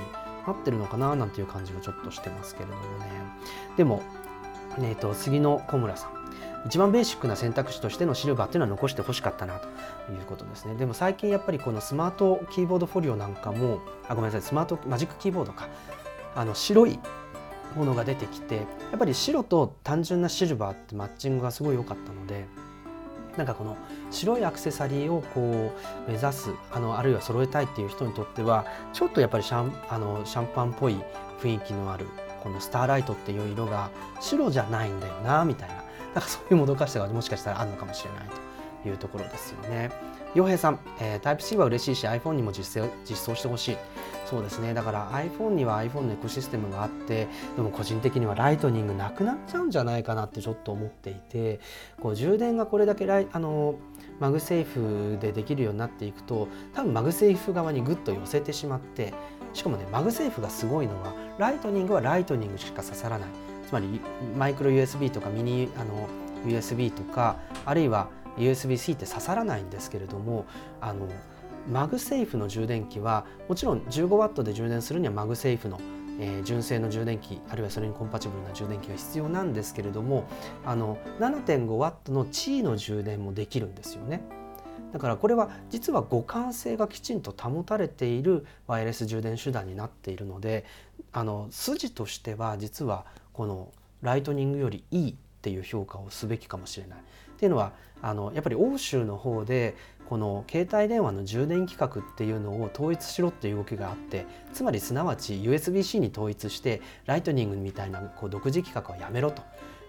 [0.48, 3.08] なってるのかななんていう感じがちょっとしてますけれどもね。
[3.78, 4.02] でも、
[4.80, 6.24] えーと、杉野小村さん。
[6.66, 9.68] 一番ベーシックな選択肢としてのシルバーっていうのは残してほしかったなと
[10.12, 10.76] いうことですね。
[10.76, 15.68] でも最近やっぱりこのスマートキーボードフォリオなんかもあごめんなさいスマートマジックキーボードか。
[16.36, 17.00] あの白い
[17.76, 18.62] ものが出てきてや
[18.96, 22.46] っぱり白と単純なシルバーってマッチングがすごい良かったので
[23.38, 23.76] なんかこの
[24.12, 25.74] 白いアクセサリーをこ
[26.08, 30.98] う目指すあのあるいは揃えたいっていう人にとってはちょっとやっぱりシャンあのシャンパンっぽい
[31.42, 32.06] 雰囲気のある
[32.44, 35.84] このスターライトっていう色が白じゃないんだよなみたいななん
[36.16, 38.30] かそういうもどかしさがもしかしたらあるのかもしれない
[38.84, 39.92] というところですよね。
[40.36, 43.78] 洋平さん、えー、タイプ C は嬉しいし iPhone にも実実装してほしい。
[44.26, 51.60] そうですねだから iPhone には iPhone のエコシステムがあってでも個人的にはライトニングなくなっちゃうんじゃないかなってちょっと思っていて
[52.02, 53.76] こう充電がこれだけライあの
[54.20, 59.14] マグセーフでできるようになっていくと多分マグセーフ側にぐっと寄せてしまって
[59.54, 63.30] しかもねマグセーフがすごいのはライトニングはライトニングしか刺さらない
[63.68, 64.02] つまり
[64.38, 66.08] マイクロ USB とかミニあの
[66.46, 70.46] USB とかあるいは USB-C って刺さらないんですけれども
[70.82, 71.08] あの
[71.70, 75.80] マグセーフの充電器はもちろん 15W で充電するにはマグセーフの、
[76.20, 80.26] えー、純正の充電器あるいはそれにコンパチブルな充電器が必要なんですけれども
[80.66, 84.22] あの 7.5W の地位の充電もできるんですよね。
[84.92, 90.66] だからこれは実は互換性がきちんと保たれているワイヤレス充電手段になっているので
[91.12, 93.72] あの筋としては実はこの
[94.04, 97.00] ライトニングよりいいっていう評価をすべきかもしれない。
[97.44, 99.76] っていうのはあのやっぱり欧州の方で
[100.08, 109.42] この携帯電話の充電規格っていうのを統一しろっていう動きがあってつまりすなわち USB-C に統一してライトニングみたいなこう独自規格はやめろと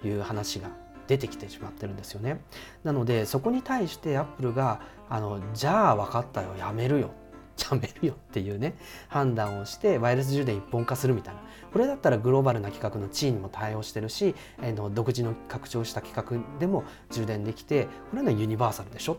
[0.05, 0.69] いう話が
[1.07, 2.41] 出てきてしまってるんですよね。
[2.83, 7.11] なのでそこに対してアップルがあのじゃあ分かったよやめるよ
[7.57, 8.75] じゃあめるよっていうね
[9.09, 11.41] 判断をしてワイヤレス充電一本化するみたいな。
[11.73, 19.19] これだったらグローバルな規格の地位にも対応してるし、えー、の独自の拡張した規格でも充電できてこれはユニバーサルでしょ。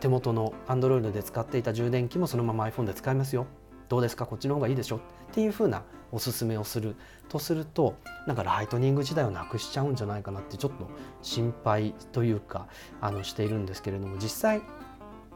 [0.00, 3.46] 手元の Android で使っていた充電器もそのまま iPhone で使えますよ。
[3.88, 4.26] どうですか？
[4.26, 4.96] こっちの方がいいでしょ？
[4.96, 5.00] っ
[5.32, 6.94] ていう風なおすすめをする。
[7.28, 7.96] とすると
[8.26, 10.88] なんかライトニング自体をなくしちゃうんじゃないかなってちょっと
[11.22, 12.68] 心配というか
[13.00, 14.62] あのしているんですけれども実際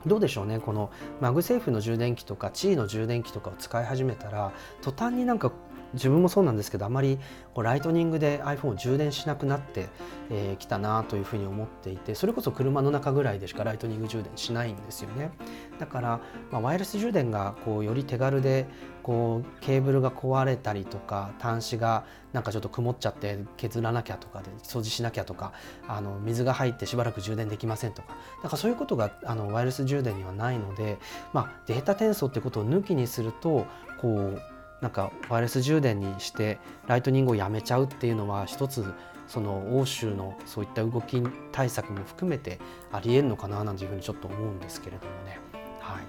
[0.07, 0.59] どうでしょうね。
[0.61, 0.91] この
[1.21, 5.53] マグセーフの充電器とか地位の充電器とかを使い始めたら途端になんか
[5.95, 7.19] 自分もそうなんですけどあまり
[7.55, 9.89] こうライトニングで iPhone を充電しなくなってき、
[10.31, 15.31] えー、たなというふうに思っていてそれこそ車の中ぐらいでしかライトニング充電しないんですよね。
[15.79, 18.67] だから、まあ、ワイヤレス充電がこうより手軽で
[19.03, 25.53] こうケーブルが壊れたりとか端子がなんかちょっと曇っちゃって削らなきゃとかで掃除しなきゃとか
[25.89, 30.99] あの水が入ってしばらく充電できませんとかだかそういうことがあのワイヤレス充電にはないので、
[31.33, 33.67] まあ、データ転送ってことを抜きにすると
[34.01, 34.41] こう
[34.81, 38.85] なんかワイヤレス充電にしてライトニングをやめちゃうっていうのは一つ
[39.29, 41.23] その欧州のそういった動き
[41.53, 42.59] 対策も含めて
[42.93, 45.39] ありえるのかななんていうふうにちょっと思うんですけれどもね。
[45.81, 46.03] はい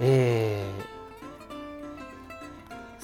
[0.00, 0.95] えー、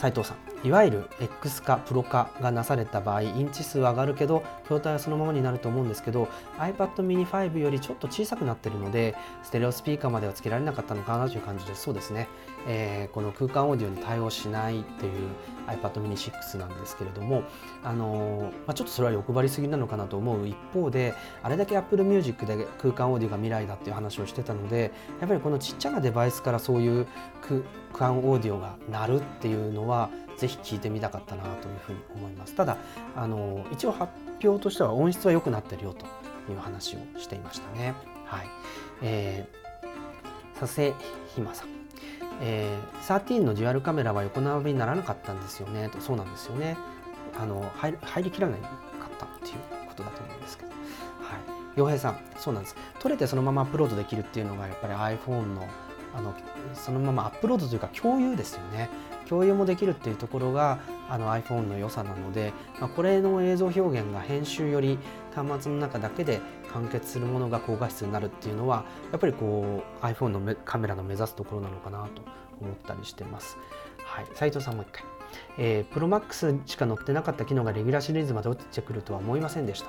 [0.03, 0.67] 斉藤さん。
[0.67, 6.29] いわゆる X 化プロ化がなされた場合インチ数は上がるけど筐体はそのままになると思うんですけど
[6.59, 11.83] iPad mini 5よりちょっと小さくなってるのでステレオスピーカーまではつけられなかったのかなという感じです。
[11.83, 12.29] そうですね、
[12.67, 15.13] えー、この空間オーディオに対応しないっていう
[15.67, 17.43] iPad mini 6なんですけれども、
[17.83, 27.07] あのー、まあ、ちょっとそれは欲張りすぎなのかなと思う一方であれだけ Apple Music で空間オーディオが未来だっていう話をしてたのでやっぱりこのちっちゃなデバイスからそういう
[27.43, 27.61] 空
[27.93, 32.55] 間オーディオが鳴るっていうのはぜひ聞いてみたかったなというふうに思います。
[32.55, 32.77] ただ
[33.15, 36.07] あの一応発表としては音質は良くなってるよと
[36.51, 37.95] いう話をしていましたね。
[38.25, 38.47] はい、
[39.03, 40.95] えー、佐世
[41.35, 41.72] ひまさん。
[42.45, 45.89] えー、13のデュアルカメラは横並びにならなかったんですよね。
[45.91, 46.77] とそうなんですよね。
[47.39, 48.69] あの入りきらないか
[49.07, 49.55] ったっていう
[49.89, 50.71] ことだと思うんですけど。
[50.71, 50.79] はい。
[51.77, 52.77] 洋平さんそうなんです。
[52.99, 55.69] 撮れてそのままアップロードできるっていうのがやっぱり iPhone の
[56.15, 56.35] あの
[56.75, 58.91] そのままアップロードというか共有ですよね。
[59.29, 64.99] 共有もできるっていうところがあの iPhone の良さなので、まあ、これの映像表現が編集より
[65.35, 66.41] 端末の中だけで
[66.73, 72.23] 完結するものが高画質になるっていうのはやっぱりこう iPhone のカメラの目指すところなのかなと
[72.61, 73.57] 思ったりしてます。
[74.05, 75.05] はい、斉藤さんもう一回。
[75.57, 79.89] えー、プロマックスしか載ってなかった機能がレギュラーシリーズまで落ちてくるとは思いませんでした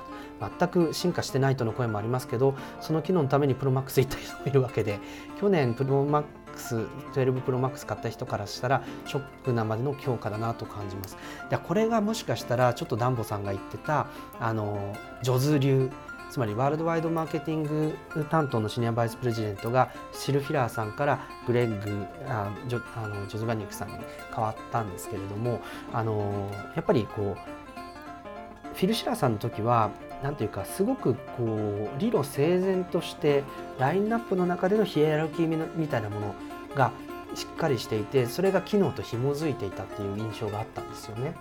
[0.58, 5.00] 全く進化してないとの声もありますけどその機能のためにプロマックス行った人もいるわけで
[5.38, 6.24] 去年プロマッ
[6.54, 11.16] 12 Pro Max 買った人からしたらショックなまでの強化だなと感じます。
[11.50, 14.06] でこれがもしかしたらちょっとダンボさんが言ってた
[14.40, 15.90] あのジョズ流
[16.30, 17.96] つまりワールドワイドマーケティング
[18.30, 23.94] 担当のシニアバイスプレジデントがシルフィラーさんからグレッグあジョあのジョズバニックさんに
[24.34, 25.60] 変わったんですけれども
[25.92, 29.90] あのやっぱりこうフィル・シラーさんの時は
[30.22, 33.44] 何ていうかすごくこう理路整然として
[33.78, 36.34] ラインナップの中でのヒエラルキーみたいなもの
[36.74, 36.92] が
[37.34, 41.34] しっかりしていてそれが機能と紐づいていたっていう印象があったんですよね。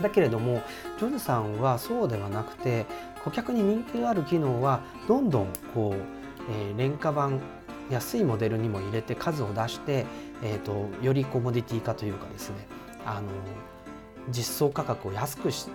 [0.00, 0.62] だけれども
[0.98, 2.86] ジョズさんはそうではなくて
[3.24, 7.40] 顧客に人気がある機能はどんどんこう、えー、廉価版
[7.90, 10.06] 安いモデルにも入れて数を出して、
[10.42, 12.56] えーと、よりコモディティ化というかですね
[13.04, 13.28] あの
[14.30, 15.68] 実装価格を安くし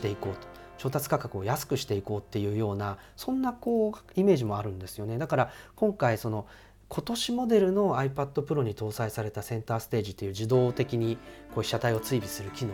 [0.00, 5.18] ていこうと調達価格を安くしていこうっていうようなそんなこうイメージもあるんですよね。
[5.18, 6.46] だから今回その
[6.90, 11.18] 今年モデルの iPad Pro に搭載されたセンターステージという自動的に
[11.54, 12.72] こう被写体を追尾する機能。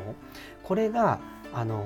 [0.62, 1.20] これが
[1.52, 1.84] あの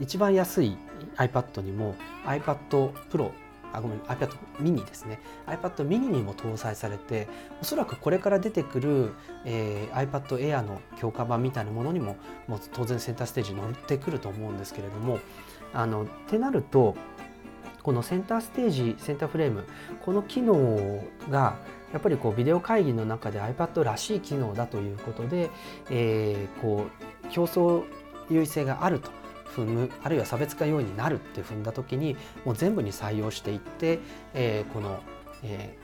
[0.00, 0.78] 一番安い
[1.16, 1.94] iPad にも
[2.24, 3.32] iPad Pro
[3.70, 5.20] あごめん iPad mini ですね。
[5.46, 7.28] iPad mini にも搭載されて
[7.60, 9.12] おそらくこれから出てくる、
[9.44, 12.16] えー、iPad Air の強化版みたいなものにも
[12.48, 15.18] もう当然センターステージに乗ってくると思うんですけれども
[15.74, 16.96] あのってなると
[17.82, 19.64] このセンターステージセンターフレーム
[20.02, 21.56] この機能が
[21.92, 25.50] やっぱりこうビデオ会議の中で iPad らしい機能だということで、
[25.90, 26.86] えー、こ
[27.24, 27.84] う競争
[28.30, 29.10] 優位性があると
[29.56, 33.98] 踏むあるいは差別化要因になるって踏んだ時にもう全部に採用していって、
[34.34, 35.00] えー、この、
[35.42, 35.76] え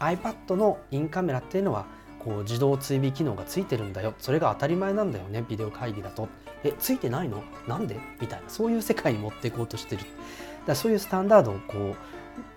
[0.00, 1.86] ー、iPad のインカメラっていうのは
[2.18, 4.14] こう自動追尾機能がついてるんだよ。
[4.18, 6.28] それが当たり前なんだよねビデオ会議だと。
[6.64, 7.44] えついてないの？
[7.68, 8.00] なんで？
[8.18, 10.04] みたいなそういう世界に持っていこうとしてる。
[10.66, 11.94] だそういうスタンダードをこ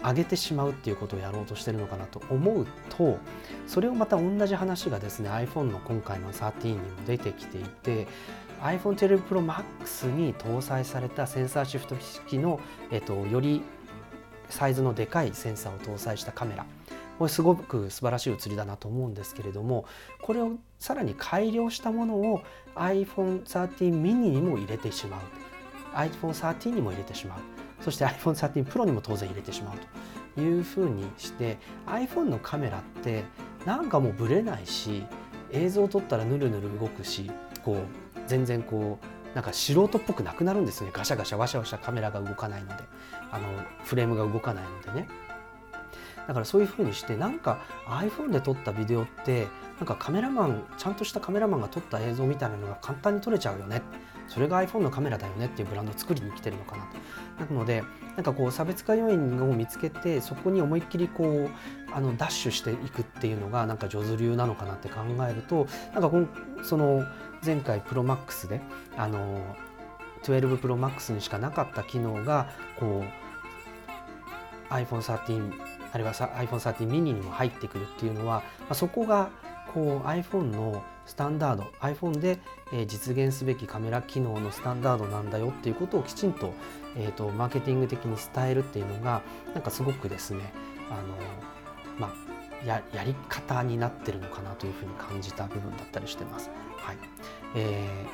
[0.03, 3.19] う上げてしまうっていうことをやろうとしてるのかなと思うと
[3.67, 8.07] それをまた同じ話がですね iPhone の今回の13にも出てきていて
[8.61, 12.59] iPhone12 Pro Max に搭載されたセンサーシフト式の、
[12.91, 13.61] えっと、より
[14.49, 16.65] サイズのでかいセンサーを搭載したカメラ。
[17.19, 19.85] これすごく素晴らしい写りだなと思うんですけれども
[20.21, 22.43] これをさらに改良したものを
[22.75, 25.21] iPhone13 mini にも入れてしまう。
[25.95, 27.56] iPhone13 にも入れてしまう。
[27.81, 29.75] そして iPhone13 Pro にも当然入れてしまう
[30.35, 33.23] というふうにして iPhone のカメラって
[33.65, 35.05] なんかもうブレないし
[35.51, 37.31] 映像を撮ったらヌルヌル動くし
[37.63, 40.89] こう全然こうなんか素人っぽくなくなるんですね。
[40.91, 42.83] ガシャガシャワシャワシャカメラが動かないので。
[43.31, 43.47] あの
[43.83, 45.07] フレームが動かないのでね。
[46.27, 49.47] だからそういうふうにしてなんか iPhone で撮ったビデオって
[49.77, 53.81] なんかカメラマンちゃんとしたカメラマンが撮った映像みたいなのが簡単に撮れちゃうよね。
[54.27, 56.83] それが iPhone のカメラだよねっていうブランドを作りに来てるのかな
[57.37, 57.53] と。
[57.53, 57.83] なので
[58.15, 61.49] なんかこう差別化要因を見つけてそこに思いっきりこう
[61.93, 66.27] あのダッシュしていくっていうのがなんか上手流なのかなって考えるとなんかこの
[66.63, 67.05] その
[67.45, 68.61] 前回 ProMax で
[68.97, 69.55] あの
[70.23, 72.49] 12 ProMax にしかなかった機能が
[72.79, 73.03] こ
[74.69, 75.53] う iPhone13
[75.93, 79.29] あるいは iPhone13 mini にも入ってくるっていうのは、まあ、そこが
[79.73, 82.37] こう iPhone のスタンダード iPhone で
[82.85, 86.53] 実現すべきカメラ機能のスタンダードなんだよっていうことをきちんと,、
[86.97, 90.53] えーと、マーケティング的に伝えるっていうのがなんかすごくですね
[90.91, 91.15] あの、
[91.97, 96.51] まあ、ややり方になってるのかなというふうに感じた部分だったりしてます。
[96.77, 96.97] はい
[97.55, 98.05] え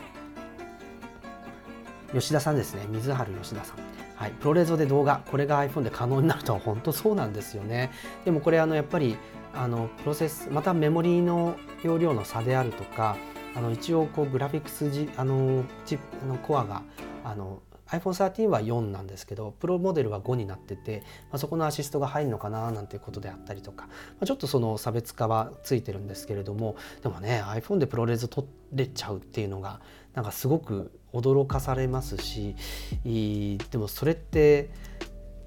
[2.10, 3.78] ー、吉田さんですね水原吉田さん。
[4.16, 7.92] はい、プロレゾで動画これが iPhone で可能になるとは本当そうなんですよね
[8.24, 9.18] でもこれあのやっぱり
[9.54, 13.18] あのプロセスまたメモリーの容量の差であるとか
[13.56, 16.82] あの一応こうグラフィックスじあのチップのコアが
[17.24, 23.92] あの iPhone13 は4なんですけどプロモデルは5になってて、まあ、そこのアシストが入るのかななんていうことであったりとか、ま
[24.22, 29.80] あ、ちょっとその差別化はついてるんですけれどもでもね iPhone でプロレス取れちゃうっていうのが
[30.16, 32.56] なんかすごく驚かされますし
[33.04, 34.72] でもそれって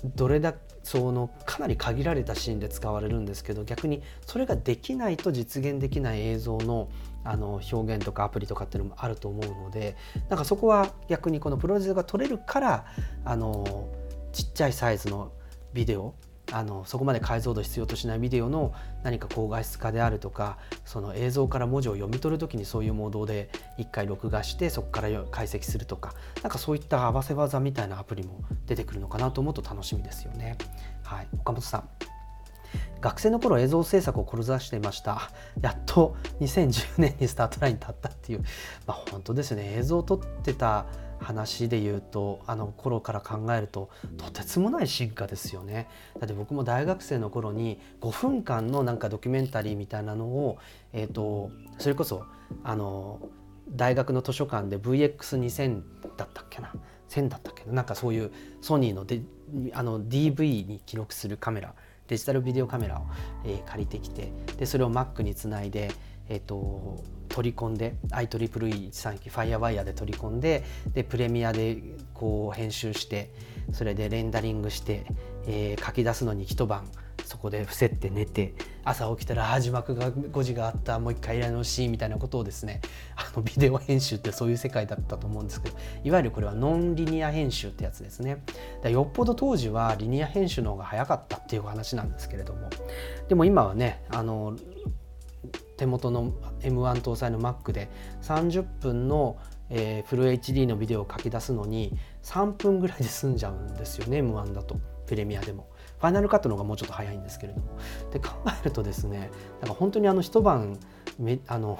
[0.04, 6.88] どれだけそのかなり限られたシーンで使われるんですけど逆にそれができないと実現できない映像の
[7.24, 9.96] あの表現とかアプリとかっていうのもあると思うので
[10.28, 12.86] なんかそこは逆にこのプロレスが撮れるから
[13.24, 13.88] あの
[14.30, 15.32] ちっちゃいサイズの
[15.72, 16.14] ビデオ
[16.52, 18.72] あのそこまで解像度必要としないビデオの
[19.02, 30.56] 何か高画質化であるとかその映像から文字を読み取る時にそういうモードで一回録画してそこから解析するとかなんかそういった合わせ技みたいなアプリも出てくるのかなと思うと楽しみですよね。
[31.02, 31.88] はい、岡本さん。
[33.00, 35.30] 学生の頃映像制作を志していました。
[35.60, 38.44] やっと2010年にスタートラインに立ったっていう、
[38.86, 39.74] まあ、本当ですね。
[39.76, 40.86] 映像を撮ってた
[41.20, 45.88] 話で言うとあの頃から考えるととてつもない進化ですよね。
[46.18, 50.58] だって僕も大学生の頃に5分間のなんかドキュメンタリーみたいなのを、
[50.92, 52.24] えーと、それこそ
[52.62, 53.20] あの
[53.68, 55.82] 大学の図書館で VX2000
[56.16, 56.72] だったっけな
[57.08, 57.72] ？1000だったっけな？
[57.72, 59.22] なんかそういうソニーので
[59.72, 61.74] あの DV に記録するカメラ
[62.08, 63.02] デジタルビデオカメラを、
[63.44, 65.90] えー、借りてきてでそれを Mac につないで、
[66.28, 70.64] えーと、取り込んで IEEE139 ファイアワイヤーで取り込んで
[70.94, 71.82] でプレミアで
[72.14, 73.30] こう編集して
[73.72, 75.06] それでレンダリングして、
[75.46, 76.88] えー、書き出すのに一晩
[77.26, 78.54] そこで伏せて寝て
[78.84, 82.80] 朝起きたらあ字幕が5時があったもう一回やり直しみたいなことをですね
[83.16, 88.42] あのビデオ編集ってそういう世界だったと思うんですけどいわゆるこれはノンリニア編集ってやつですね。
[88.84, 92.70] よっぽど当時はリニア編集の方が早かったっていう話なんですけれども
[93.28, 94.56] でも今はねあの
[95.76, 97.88] 手元の M1 搭載の Mac で
[98.22, 99.36] 30分の
[99.68, 105.68] えー、フル HD のビデオを書き出すのに3分ぐらいで済んじゃうんですよね M1 だとプレミアでも。
[105.98, 107.78] ファイナルカットの方がもうちょっと早いんですけれども
[108.12, 110.78] で考えるとですねなんか本当にあの一晩
[111.18, 111.78] めあの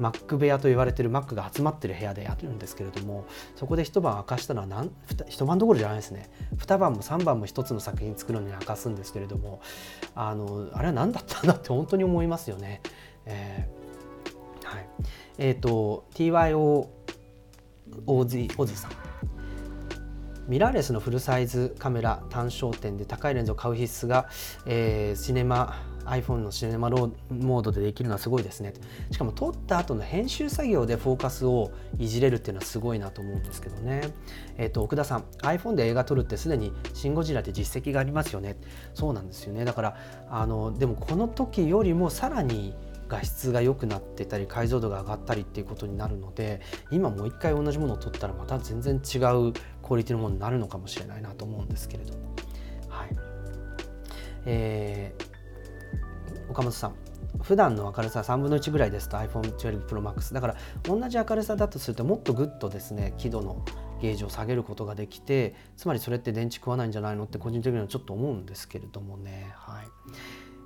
[0.00, 3.24] Mac 部屋と言われてる Mac が集まってる部屋でやるんですけれども
[3.54, 4.90] そこで一晩明かしたのは何
[5.28, 9.60] 一晩どころじゃないですね二晩も三晩も一つの作品作るのに明かすんですけれども
[10.16, 12.80] あのあれは何だったんだって本当に思いますよね。
[13.26, 14.88] えー、はい。
[15.38, 16.88] えーと、TYO
[18.06, 18.90] オズオズさん。
[20.48, 24.28] ミラーレスのフルサイズカメラ単焦点で高いレンズを買う必須が、
[24.66, 28.74] えー、シネマ iPhone のシネマローモードでできるのはすごいですね。
[29.10, 34.12] しかも撮った後の編集作業でフォーカスをいじれるっていうのはすごいなと思うんですけどね。
[34.58, 38.56] えっ、ー、と奥田さん iPhone で映画撮るってすでに「シン・ゴジラ」で実績がありますよね。
[38.94, 39.64] そうなんですよね。
[39.64, 39.96] だから
[40.28, 42.74] あのでもこの時よりもさらに
[43.12, 49.60] 画質が良くなってたり解像度が上がったりっていうことになるので今もう一回同じものを撮ったらまた全然違うク
[49.90, 52.34] オリティのものになるのかもしれないなと思うんですけれども。
[52.88, 53.08] はい。
[54.46, 56.94] えー、岡本さん。
[57.42, 63.64] 普段の明るさ3分の1ぐらいですと iPhone12 Pro Max だから同じ明るさだとするともっとぐっとですね輝度の
[64.00, 69.52] ゲージを下げることができてつまりそれって電池食わないんじゃないのって個人的にはちょっと思うんですけれどもね。
[69.54, 69.86] はい。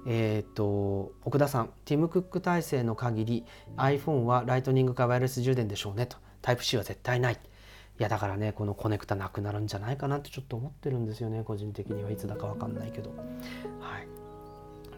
[0.06, 3.44] えーと、奥田さん、ティム・クック体制の限り
[3.76, 7.34] iPhone はライトニングかワイヤレス充電でしょうねと、タイプ C は絶対ない。
[7.98, 13.10] いやだからね、このコネクタなくなるんじゃないかなってちょっと思ってるんですよね、個人的にはいつだか分かんないけど。
[13.80, 14.08] はい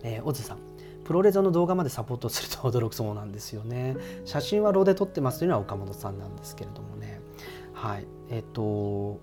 [0.03, 0.59] えー、オズさん、
[1.05, 3.97] プロレゾの動画までサポートすると驚くそうなんですよね。
[4.27, 7.21] 写真はローで撮ってますというのは岡本さんなんですけれどもね。
[7.73, 9.21] はい、えっ、ー、と、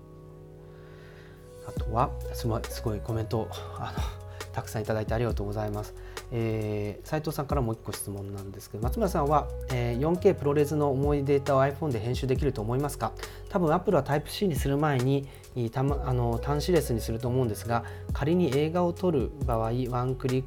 [1.68, 4.25] あとはすごいすごいコメントあの
[4.56, 5.94] たくさんいただいてありがとうございます。
[6.32, 13.12] えー、斉藤さんからもう1個質問なんですけど松村さんは、えー、4K プロレスの重いデータを iPhone で編集できると思いますか？
[13.50, 15.28] 多分 Apple は Type-C にする前に
[15.70, 17.84] た、ま、あの端子レスにすると思うんですが
[18.14, 20.44] 仮に映画を撮る場合ワンクリッ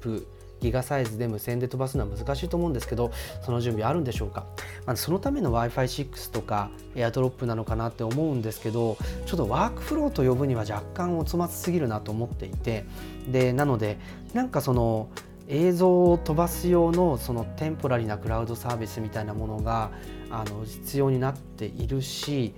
[0.00, 0.28] プ
[0.60, 3.12] ギガサイズで無線で飛ばすのは難しいと思うんですけど
[3.44, 4.46] その準備あるんでしょうか、
[4.86, 8.96] まあ、そのための w i f i 6とか AirDrop なのかなって思うんですけど
[9.26, 12.84] ちょっとワークフローと呼ぶには若干おつまつすぎるなと思っていて
[13.28, 13.98] でなので
[14.32, 15.08] なんかその
[15.48, 19.92] 映像を飛ばす用のそのテンポラリーなクラウドサービスみたいなものが
[20.30, 22.54] あの必要になっているし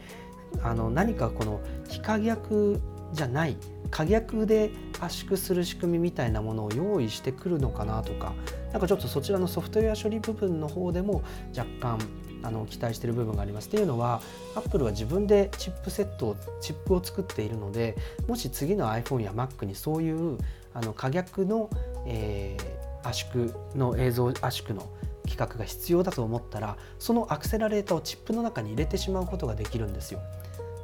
[0.63, 2.81] あの何かこの非可逆
[3.13, 3.57] じゃない
[3.91, 4.71] 可逆で
[5.01, 8.35] 圧縮する仕組みみたいなものを用意してくるのかなとか
[8.73, 11.23] なんかちょっとそちらのソフトウェア処理部分の方でも
[11.57, 11.99] 若干
[12.43, 13.69] あの期待している部分があります。
[13.69, 14.21] っていうのは
[14.55, 17.97] アップルは自分でチップセットをチップを作っているので
[18.27, 20.39] もし次の iPhone や Mac にそういう
[20.75, 21.69] あの可逆の、
[22.07, 24.89] えー、圧縮の映像圧縮の
[25.25, 30.21] 規格が必要だと思ったらそのアクセラレーターをチップの中に入れてしまうことができるんですよ。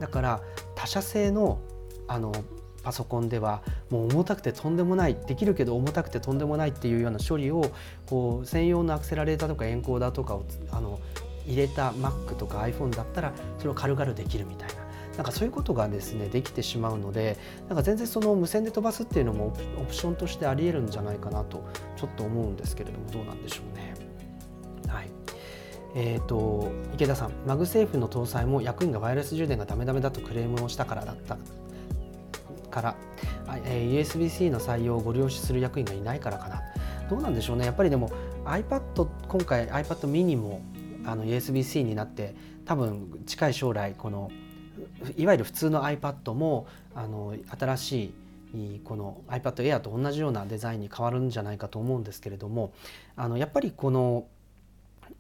[0.01, 0.41] だから
[0.75, 1.61] 他社製の
[2.07, 2.33] あの
[2.85, 7.73] パソコンではもう重たくてとんでもないできるけど重たくてとんでもないっていうような処理を
[8.07, 11.01] こう専用のアクセラレーターとかエンコーダーとかをあの
[11.47, 14.85] 入れた Mac とか iPhone だったらそれを軽々できるみたいな。
[15.17, 17.37] なんかそういうことがですねできてしまうので
[17.69, 21.65] なんか全然その無線で飛ばすっていうのもオプションとしてありえるんじゃないかなと
[21.97, 23.95] ちょっと思うんですけれどもどうなんでしょうね。
[24.89, 25.09] はい
[25.97, 31.39] えーと、池田さん、マグセーフの搭載も役員がワイヤレス充電がダメダメだとクレームをしたからだった
[32.75, 32.97] から、
[33.67, 36.63] え、USB-C の採用をご了承する役員がいないからかな。
[37.09, 37.67] どうなんでしょうね。
[37.67, 38.11] やっぱりでも
[38.45, 40.61] iPad 今回 iPad mini も
[41.05, 44.31] あの USB-C になって多分近い将来この
[45.17, 48.15] いわゆる普通の iPad もあの新し
[48.55, 52.73] いこの iPad Air と同じようなデザインに変わるんじゃないかと思うんですけれども
[53.17, 54.27] あのやっぱりこの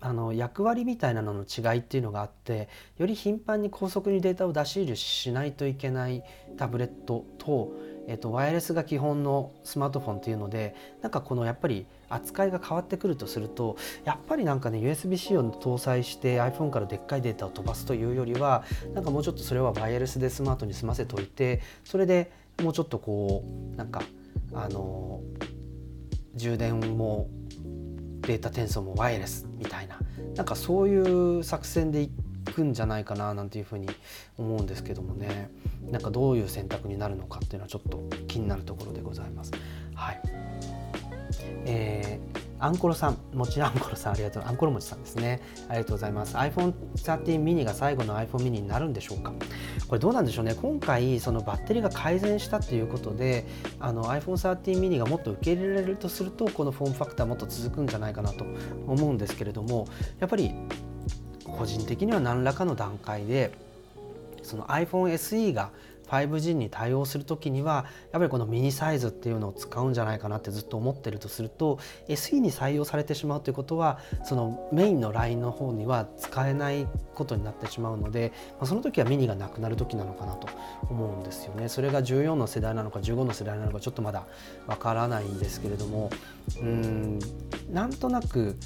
[0.04, 6.22] あの役割みたいなのの違いっていうのがあってより頻繁に高速にデータを出し入れしないといけない
[6.58, 7.72] タブレットと,、
[8.06, 22.30] えっとワイヤレスが基本のスマートフォンっていうのでなんかこのやっぱり扱いが変わってくるとするとやっぱりなんかね USB-C を搭載して iPhone からでっかいデータを飛ばすというよりはなんかもうちょっとそれはワイヤレスでスマートに済ませておいてそれで
[22.62, 23.42] もうちょっとこ
[23.72, 24.02] うなんか
[24.52, 25.22] あの
[26.34, 27.28] 充電も
[28.26, 29.98] データ転送もワイヤレスみたいな
[30.34, 32.10] なんかそういう作戦でい
[32.54, 33.88] くんじゃないかななんていうふうに
[34.38, 35.50] 思うんですけどもね
[35.90, 39.52] なんかどういう選択になるのかっていうのはちょっと気になるところでございます。
[42.64, 45.42] アンコロさん、もちろんアンコロさんありがとう、アンコロもちさんですね。
[45.68, 46.34] ありがとうございます。
[46.34, 49.34] iPhone 13 mini が最後の iPhone mini になるんでしょうか？
[49.86, 50.54] これどうなんでしょうね？
[50.54, 53.44] 今回、そのバッテリーが改善したということで、
[53.80, 58.46] iPhone 13 mini がもっと受け入れられるとすると、このフォームファクターもっと続くんじゃないかなと
[58.86, 59.86] 思うんですけれども、
[60.18, 60.54] やっぱり
[61.44, 63.52] 個人的には何らかの段階で、
[64.42, 65.70] その iPhone SE が
[66.08, 71.78] 5G に対応する時にはやっぱりこのミニサイズっていうのを使うんじゃないかなってずっと思ってるとすると
[72.08, 80.48] SE に採用されてしまうということはそのメインのラインの方には使えないことになってしまうので、まあ、その時はミニがなくなる時なのかなと
[80.90, 81.68] 思うんですよね。
[81.68, 84.26] それが14の世代なのか15の世代なのかちょっとまだ
[84.66, 86.10] わからないんですけれども
[86.60, 87.18] うん
[87.70, 88.56] なんとなく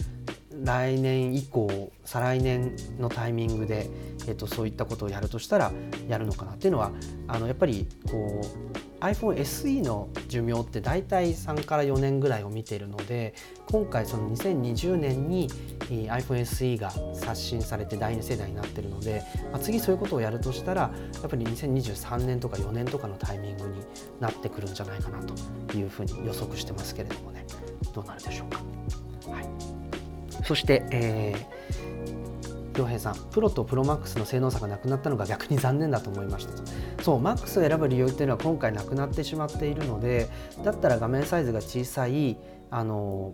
[0.65, 3.89] 来年以降再来年のタイミングで、
[4.27, 5.73] えー、とそういったことをやるとしたら
[6.09, 6.93] やるのかなっていうのは
[7.27, 13.35] あのやっぱりこう iPhone SE の寿命って大体3から4年ぐらいを見ているので
[13.67, 15.49] 今回その2020年に
[15.89, 20.91] iPhone SE が刷新されて第2世代になってるので、まあ、次そういうことをやるとしたら
[21.23, 23.81] やっぱり2023年とか4年とかのタイミングに
[24.19, 27.47] なってくるんじゃないかなというふうに予測してますけれどもね
[27.95, 28.78] どうなるでしょうか？
[30.45, 36.63] そして、えー、洋平さん、プロとプロマックスの性能差がなくなったのが逆に残念だと思いましたと。
[37.03, 40.29] そう、マックスを選ぶ理由っていうのは今回なくなってしまっているので、
[40.65, 42.39] だったら画面サイズが小さい、
[42.71, 43.33] あの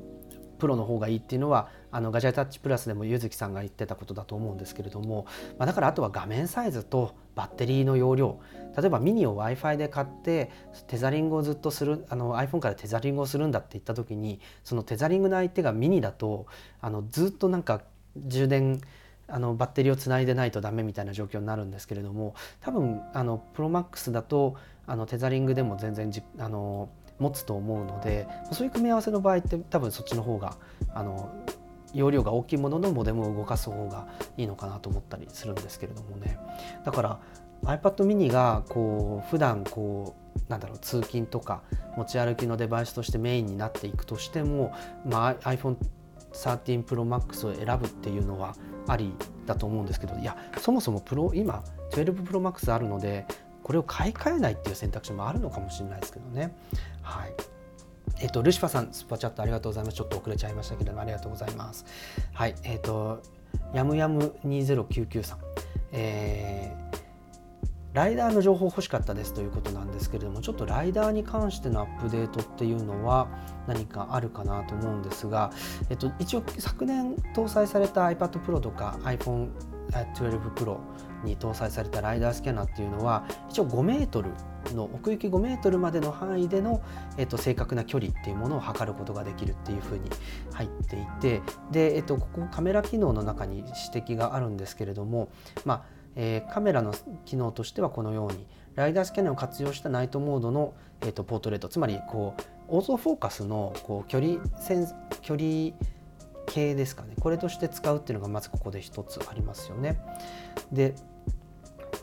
[0.59, 5.27] プロの方がいいっていうのはあのガジェタッチプラスでも柚月さんが言ってたことだと思うんですけれども、
[5.59, 8.41] まあ、だからあとは画面サイズとバッテリーの容量
[8.77, 10.51] 例えばミニを w i f i で買って
[10.87, 16.47] テザリングをずっとするあの iPhone からテザリングをするんだって言った時にそのテザリングの相手がミニだと
[16.81, 17.83] あのずっとなんか
[18.17, 18.81] 充電
[19.27, 24.57] あのバッテリーをつないでないとダメみたいな状況になるんですけれども多分あのプロマックスだと
[24.87, 30.57] あのテザリングでも全然じあの持つと思うのでそういう組み合わせの場合って多分そっちの方が
[30.93, 31.33] あの
[31.95, 36.39] 容量が大きいもののモデムを動かす方がいいのかなと思ったりするんですけれどもね。
[36.85, 37.21] だから
[37.65, 41.63] iPad mini がこう普段こうなんだろう通勤とか
[41.97, 44.75] 持ち歩きのデバイスとしてメインになっていくとしても、
[45.07, 45.77] まあ、iPhone
[46.33, 48.55] 13 Pro Max を選ぶっていうのは
[48.89, 49.15] あり
[49.47, 51.63] だと思うんですけどいやそもそもプロ今
[51.93, 53.27] 12 Pro Max あるので
[53.63, 56.55] これを買い替えないっていう選択肢もあるのかもしれないですけどね。
[57.03, 57.33] はい
[58.21, 59.97] えっ、と、ルシファさん、スパチャットありがとうございます。
[59.97, 61.85] ちょっと遅れちゃいましたけども、ありがとうございます。
[62.33, 63.21] はい、えっ、と、
[63.73, 65.39] やむやむ2099さん。
[65.91, 67.04] えー
[67.95, 73.29] ライダーの情報欲しかったですということなんですけれどもちょっとライダーに関してのアップデートっていうのは
[73.69, 75.53] 何かあるかなと思うんですが、
[75.91, 79.49] えっと、一応昨年搭載された iPad Pro とか iPhone
[79.93, 80.79] 12 Pro
[81.23, 84.31] に搭載されたライダースキャナーっていうのは一応5メートル
[84.75, 86.83] の奥行き5メートルまでの範囲での、
[87.17, 90.11] えっと、正確な距離っていうものを測ることができるっていうふうに
[90.53, 95.29] 入っていてで、えっと、ここカメラ機能の中に指摘があるんですけれども、
[95.65, 96.95] まあえー、カメラの
[97.25, 104.87] 機能としてはこのようにライダースキャナーを活用したナイトモードの、えーと、ポートレートつまりこうオートフォーカスのこう距離線
[105.21, 105.73] 距離
[106.47, 107.15] 系ですかね。
[107.21, 109.99] これとして使うっていうのがまずここで一つありますよね。
[110.73, 110.95] で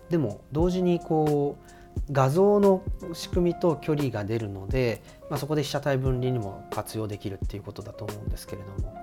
[0.09, 1.71] でも同時にこう
[2.11, 2.83] 画像の
[3.13, 8.93] 仕組みと距離が出るので、まあ、そこで被写体分離にも活用できるっていうことだと思うんですけれども、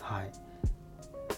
[0.00, 0.30] はい、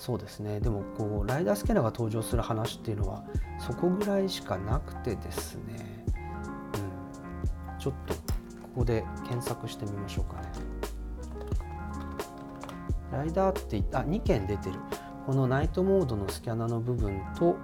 [0.03, 0.59] そうですね。
[0.59, 3.23] でもこうライダースキャナーが登場する話っていうのは
[3.61, 6.05] そこぐらいしかなくてですね、
[7.71, 8.21] うん、ちょっとこ
[8.79, 10.49] こで検索してみましょうかね。
[13.13, 14.75] ライダーってあ2件出てる。
[15.25, 17.57] このナイトモードのスキャナーの部分と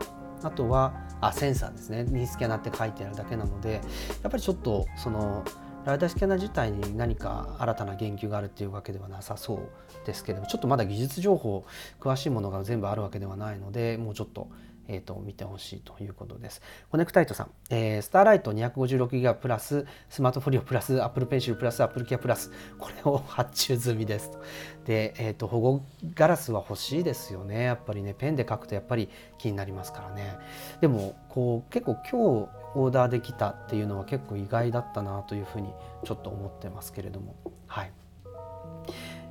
[0.44, 2.04] あとはあセンサーですね。
[2.04, 3.80] にスキャナーって書いてあるだけなので
[4.22, 5.42] やっぱりちょっとその
[5.88, 11.64] ライダースキャナー自体に何か新たな言及があるっていうわけではなさそうですけどもちょっとまだ技術情報
[11.98, 14.48] 詳しいものが全部あるわけではないのでもうちょっと
[14.90, 16.62] えーと、見てほしいということです。
[16.90, 24.38] コネクタイトさん、えー、スターライト 256GB プラス、スマートフォリオプラス、Apple Pencil プラス、Apple Care プラス、これを発注済みですと。
[24.86, 25.84] で、えーと、保護
[26.14, 27.64] ガラスは欲しいですよね。
[27.64, 30.38] やっぱりね、ペンで書くとやっぱり気になりますからね。
[30.80, 35.72] でも、こう結構今日オーダーできたっていうのは結構意外だったなというふうに
[36.04, 37.34] ちょっと思ってますけれども。
[37.66, 37.92] はい。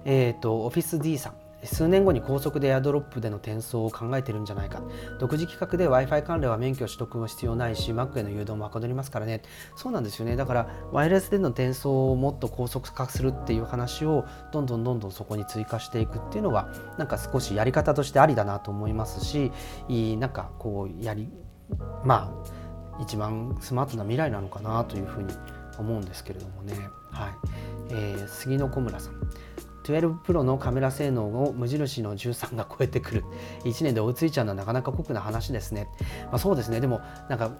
[0.05, 1.47] えっ、ー、と、オフィス D さん。
[1.63, 4.81] 数年後に高速でエアドロップでの転送を考えてるんじゃないか
[5.19, 9.41] 独自企画で w i f i 関連は免許取得も必要ないし Mac への誘導もはかどりますからね
[9.75, 19.51] そうなんですよねだからワイヤレスでの転送をもっと高速化するっていう話をどんどんどんどんそこに追加していくっていうのはなんか少しやり方としてありだなと思いますし
[20.19, 21.27] なんかこうやり
[22.03, 22.56] まあ
[22.99, 25.33] 一番スマートな未来なのかなというふうに
[25.77, 26.73] 思うんですけれどもね。
[27.11, 27.29] はい、
[27.89, 29.13] えー、杉野小村さん。
[29.83, 33.23] 12 Pro のカメラ性能を無印の13が超えてくる。
[33.63, 35.87] 1年で追いついちゃうのはなかなか酷な話ですね、
[36.25, 36.81] まあ、そうですね。
[36.81, 37.51] でもなんか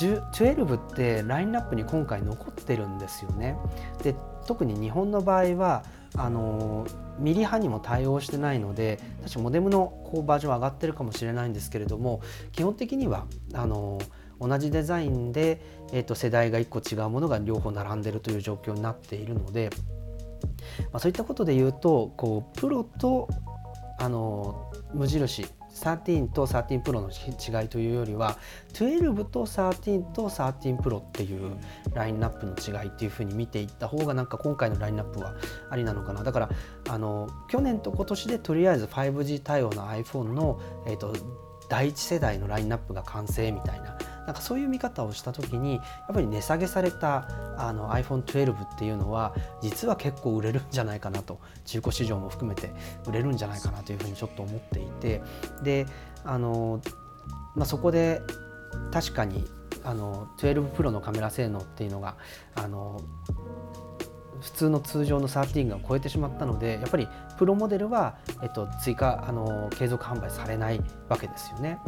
[0.00, 3.56] 12ってラインナップに今回残ってるんですよね。
[4.02, 4.14] で
[4.46, 5.84] 特に日本の場合は
[6.16, 6.86] あの
[7.18, 12.20] ミリ波にも対応してないので確かモデムのこうバージョン上がってるかもしれないんですけれども
[12.52, 13.98] 基本的にはあの
[14.40, 15.60] 同じデザインで、
[15.92, 19.70] えー、と世代が1個違うものが両方並んでるという状況になっているので
[20.92, 23.28] まあ、そういったことで言うとこうプロと
[23.98, 28.38] あの無印13と13 Pro の違いというよりは
[28.74, 31.56] 12と13と13 Pro っていう
[31.94, 35.34] ラインナップの違いっていうふうに見ていった方がなんか今回のラインナップは
[35.70, 36.22] ありなのかな。
[36.22, 36.50] だから
[36.88, 41.12] あの去年と今年でとりあえず 5G 対応の iPhone の、えーと
[41.70, 43.96] 第一世代のラインナップが完成みたいな
[44.26, 45.80] なんかそういう見方をした時にや
[46.12, 52.72] っぱり値下げされたあの iPhone12 っていうのは実は結構売れるんじゃないかなと中古市場も含めて
[53.06, 55.22] 売れるんじゃないかなというふうにちょっと思っていて
[55.62, 55.86] で
[56.24, 56.80] あの、
[57.54, 58.22] まあ、そこで
[58.92, 59.44] 確かに
[59.84, 62.16] あの12 Pro のカメラ性能っていうのが
[62.54, 63.00] あの
[64.40, 67.08] 普通の通常の13が超えてしまったのでやっぱり
[67.38, 71.78] プロモデルは、えっと、追加あの継続販売されないわけですよね。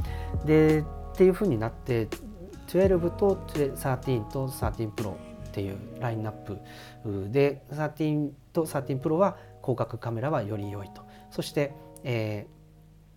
[0.44, 0.84] でっ
[1.16, 2.08] ていうふうになって
[2.66, 5.16] 12と13と13 Pro っ
[5.52, 6.58] ていうラインナップ
[7.30, 11.72] で13と13 Pro は広角カメラはより良いとそして、
[12.04, 12.46] え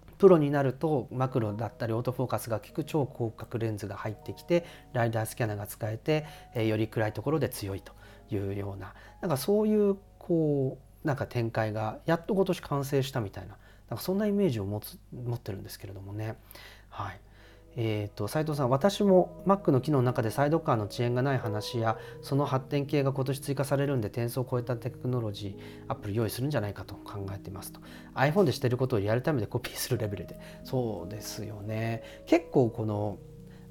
[0.07, 6.25] ー、プロになるとマクロだったりオートフォーカスが効く超広角レンズが入ってきてライダースキャナーが使えて、
[6.55, 7.93] えー、より暗いところで強いと
[8.31, 13.57] いうようななんかそういうこうなんか展開がやっと今年完成したみたいな
[13.89, 16.35] なんかそんなイメージを持つ持ってるんですけれどもね。
[16.89, 17.19] はい
[17.81, 27.79] えーと、斉藤さん私も Mac の機能の中でサイドカーの遅延がない話やその発展系が今年追加されるんで転送を超えたテクノロジーアップル用意するんじゃないかと考えていますと。
[28.15, 30.37] iPhone でしてることをリアルタイムでコピーするレベルで。
[30.65, 32.03] そうですよね。
[32.25, 33.17] 結構この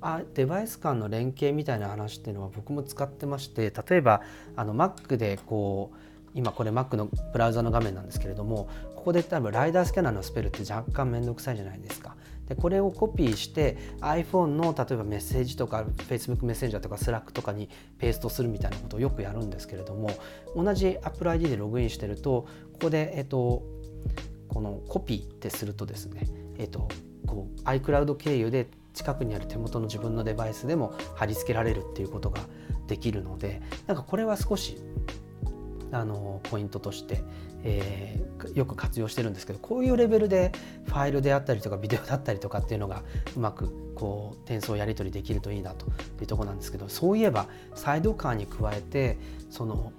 [0.01, 4.23] あデバイス間の連携みたいな話っていうのは僕も使ってまして例えば
[4.57, 5.97] あの Mac でこう
[6.35, 12.17] 今これ Mac のブラウザの画面なんですけれどもここで多分ライダースキャナーのスペルって若干面倒くさいじゃないですか。
[12.49, 17.69] でこれをコピーして iPhone の例えばメッセージとか Facebook メッセンジャーとか Slack とかに
[17.99, 20.11] ペーストするみたいなことをよくやるんですけれども
[20.57, 23.63] 同じ Apple ID でログインしてるとここで、えっと、
[24.49, 26.27] このコピーってするとですね、
[26.59, 26.89] えっと、
[27.27, 32.41] こう iCloud 経由で近くにある手元の自分のデバイスでも貼り付けられるっていうことが
[32.87, 34.79] できるのでなんかこれは少し
[35.93, 37.23] あのポイントとして、
[37.71, 40.53] えー、よく活用してるんですけどこういうレベルで
[40.87, 43.03] ファイルであったりとかビデオだったりとかっていうのが
[43.37, 45.87] うまくこう転送やり取りできるといいなと
[46.21, 49.19] いうとこなんですけどそういえばサイドカーに加えて
[49.51, 49.93] その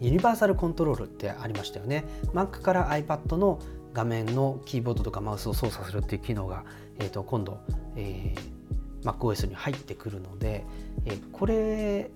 [0.00, 2.04] ユニバーサルコントロールってありましたよね。
[2.34, 3.60] Mac から iPad の
[3.94, 6.64] 画面のキーボードとかマウスを操作するっていう機能が、
[6.98, 7.60] えー、と今度、
[7.94, 10.64] えー、MacOS に入ってくるので、
[11.04, 12.10] えー、これ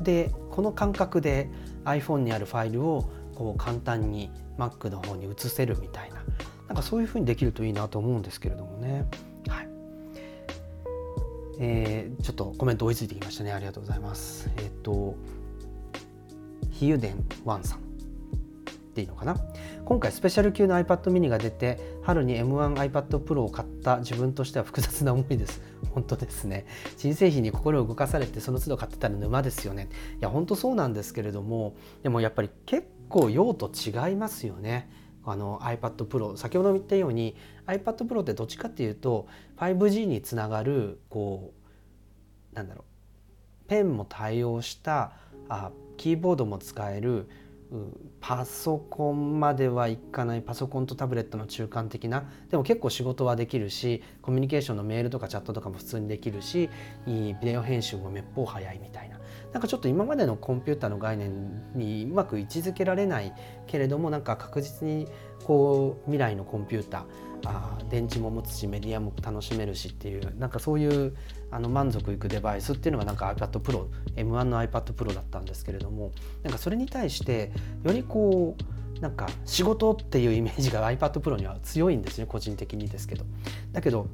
[0.00, 1.48] でこの感覚で
[1.84, 6.16] iPhone にあるファイルをこう簡単に Mac の方に移せるみたいな
[6.68, 9.04] なんかそういうふうにできるといいなと思うんですけれどもね。
[9.48, 9.68] はい。
[11.60, 13.52] えー、ちょっとコメント追いついてきましたね。
[13.52, 14.50] ありがとうございます。
[14.56, 15.14] えっ、ー、と
[16.70, 17.80] 比喩伝ワンさん
[18.94, 19.36] でいいのかな。
[19.84, 25.60] 今回スペシャル級の iPad mini が出て春に M1iPad Pro を買った自分としては複雑な思いです。
[25.92, 26.64] 本当ですね。
[26.96, 29.90] 新製品に心を動かされてその都度買ってたら沼ですよね。
[30.18, 34.90] いや本当そうなんですけれどもでもやっぱり結構用途違いますよね。
[35.26, 37.34] あの iPad Pro 先ほども言ったように
[37.66, 39.26] iPad Pro ってどっちかっていうと
[39.56, 41.54] 5G につながるこ
[42.52, 45.12] うなんだろうペンも対応した
[45.48, 47.28] あキーボードも使える
[48.20, 52.24] パソコンまではいかないパソコンとタブレットの中間的な。
[52.50, 56.68] でも結構仕事はできるしコミュニケーションのメールとかチャットとかも普通にできるし
[57.06, 59.13] ビデオ編集もめっぽう早いみたいな。
[59.54, 63.32] なんかちょっと今までのコンピューターの概念にうまく位置づけられない
[63.68, 65.06] けれどもなんか確実に
[65.44, 67.04] こう未来のコンピューター
[67.46, 71.14] あ電池も持つしメディアも楽しめるしっていうなんかそういう
[71.52, 73.86] あの満足いくデバイスっていうのがなんか iPad Pro
[74.16, 76.10] M1 の iPad Pro だったんですけれども
[76.42, 77.52] なんかそれに対して
[77.84, 78.56] よりこ
[78.98, 83.24] うなんか仕事っていうイメージが iPad Pro には強いんですね個人的にですけど。
[83.70, 84.08] だけど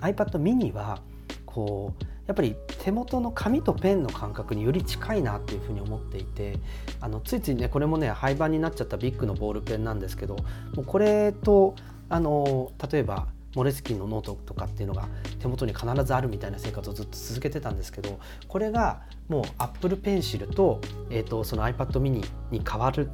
[0.00, 1.00] iPad mini は
[1.46, 2.54] こうやっぱり
[2.84, 6.58] 手元の紙とペンの感覚により近いなっていうふうに思っていて
[7.00, 10.36] あのついついねこれもね廃盤になっちゃったビッグのボールペンなんですけど
[10.74, 11.74] もうこれと
[12.10, 15.08] あの例えばモレスキンのノートとかっていうのが
[15.40, 23.10] 手元に必ずあるみたいな生活をずっと続けてたんですけどこれがもう Apple Pencil と,、えーと、その iPad mini に変わる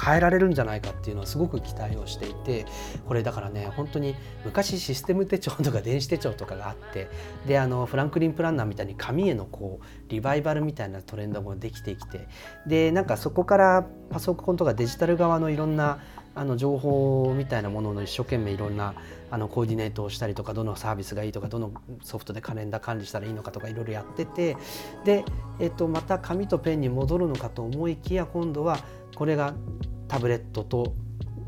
[0.00, 2.64] 変えられるんじゃないかっていうのはすごく期待をしていて
[3.06, 7.08] これだからね本当に昔システム手帳とか電子手帳とかがあって
[7.46, 12.28] であのフランクリン・プランナーみたいに紙へのこうリバイバルみたいなトレンドもできてきて
[12.66, 16.00] でなんかそこからパソコンとかデジタル側のいろんな
[16.34, 18.94] あの情報みたいなものの一生懸命いろんな
[19.30, 21.72] あのコーディネートをしたりとかどのサービスがいいとかどの
[22.02, 24.56] ソフトでカレンダー管理したらいいのかとかいろいろやってて
[25.04, 25.24] で、
[25.58, 28.78] えっと、また紙とペンに戻るのかと思いきや今度は
[29.14, 29.54] これが
[30.08, 30.94] タブレットと、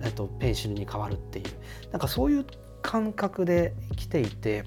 [0.02, 1.44] えっと、ペンシルに変わるっていう
[1.90, 2.46] なんかそういう
[2.82, 4.64] 感覚で来ていて。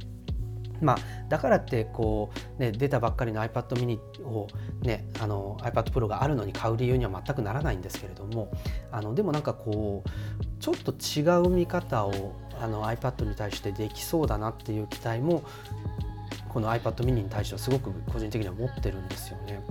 [0.81, 0.97] まあ、
[1.29, 4.47] だからってこう、ね、出たばっかりの iPad mini を、
[4.81, 8.51] ね、あの iPad Pro があるのに買う理由には全くならないんですけれども
[8.91, 15.43] あのでもなんかこうちょっと違う見方をあの iPad に対してできそうだなっていう期待も
[16.55, 19.61] この iPad mini に対してはすごく個人的には持ってるんですよね。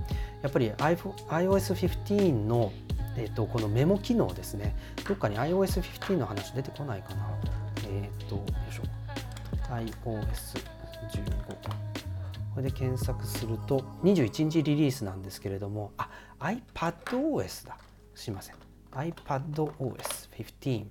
[0.43, 2.73] やっぱり iOS15 の、
[3.17, 4.75] えー、とこのメモ機能ですね。
[5.07, 7.29] どっかに iOS15 の話出てこないかな。
[7.89, 8.83] えっ、ー、とよいしょ。
[9.71, 10.59] iOS
[11.11, 11.85] 15
[12.55, 16.09] これで検索すると21日リリースなんですけれどもあ
[16.41, 17.77] iPadOS だ。
[18.15, 18.57] すいません。
[18.93, 20.87] iPadOS15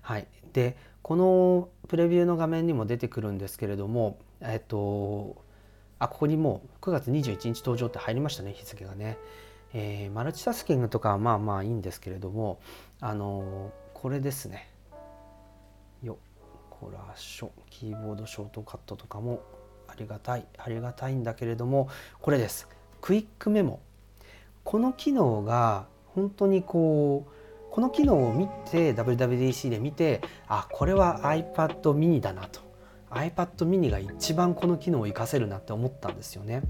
[0.00, 0.26] はい。
[0.52, 5.42] でこのプレビューの画面にも出てくるんですけれどもえっと
[5.98, 9.18] あここにもう9月21日登場って入りましたね日付がね。
[9.74, 12.60] えー、マルチタスキングとかはまあまあいいんですけれども
[13.00, 14.68] あのこれですね。
[16.02, 16.18] よ
[16.68, 19.42] コラショキーボードショートカットとかも
[19.88, 21.88] ありがたいありがたいんだけれども
[22.20, 22.68] これです。
[23.00, 23.80] クイックメモ。
[24.64, 27.32] この機能が本当にこう
[27.70, 32.60] この機能を見て WWDC で見てあこれは iPad mini だなと。
[33.10, 36.62] iPad mini が一番この機能を活かせるなって思ったんですよね。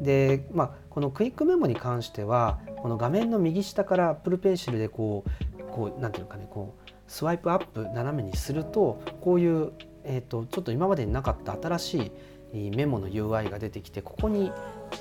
[0.00, 9.72] で、まあ、このクイックメモに関してはこの画面の右下から Apple Pencil でこうこうなんていうかねこうスワイプアップ斜めにするとこういう、
[10.04, 12.12] えーと、ちょっと今までになかった新し
[12.52, 14.52] いメモの UI が出てきてここに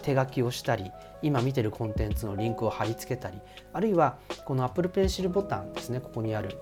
[0.01, 0.91] 手書きをしたり
[1.21, 3.39] 今見てるコンテンツのリンクを貼り付けたり
[3.71, 6.57] あるいはこの Apple Pencil ボタンですねここにある。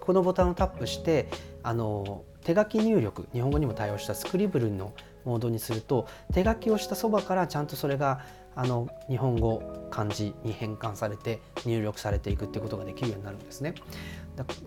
[0.00, 1.28] このボタンをタップして
[1.62, 4.94] あの手書き入力日本語にも対応したスクリブルの
[5.24, 8.20] モードにすると手書きをしたそばからちゃんとそれが
[8.54, 13.74] あの日本語漢字に変換されて入力されていくってことができるようになるんですね。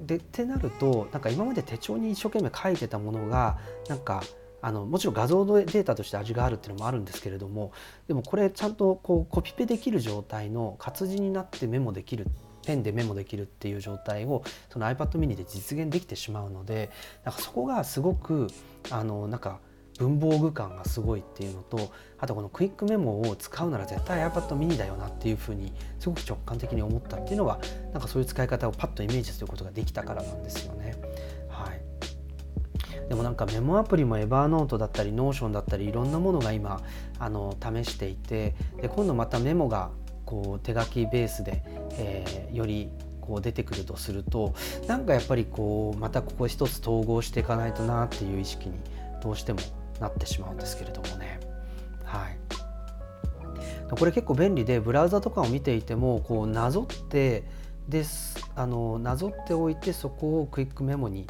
[0.06, 4.24] でってなるとなんか今まで手帳に一生懸命書いてたものがなんか
[4.62, 7.72] あのもちろん画像のデータとして味があるっていうのもあるんですけれども
[8.08, 12.28] でもこれちゃんとこうコピペできる状態の活字になってメモできる
[12.66, 16.91] ペンでメモできるっていう状態をその iPad mini で実現できてしまうので
[17.26, 18.47] なんかそこがすごく
[18.91, 19.60] あのなんか
[20.02, 27.60] 文房具感がすごいっていうのとあとこのクイックメモを使うなら絶対 iPad mini だよなっていうふうにすごく直感的に思ったっていうのは
[27.93, 30.95] なんかそういう使い方をパッとイメージすることができたからなんですよね。
[31.49, 31.82] はい、
[33.10, 36.82] でもなんかメモアプリもエバーノートだったりノーションだったりいろんなものが今
[37.20, 39.91] あの試していてで今度またメモが
[40.26, 42.89] こう手書きベースで、えー、より
[43.20, 44.56] こう出てくるとすると
[44.88, 48.76] なんかやっぱりこうまたここ一つ統合していかないとなっていう意識に
[49.22, 49.60] どうしても
[50.02, 51.39] なってしまうんですけれどもね。
[52.04, 52.38] はい、
[53.95, 57.45] これ結構便利でブラウザとかを見ていてもこうなぞって
[57.88, 61.26] ですあのなぞっておいてそこをクイックメモに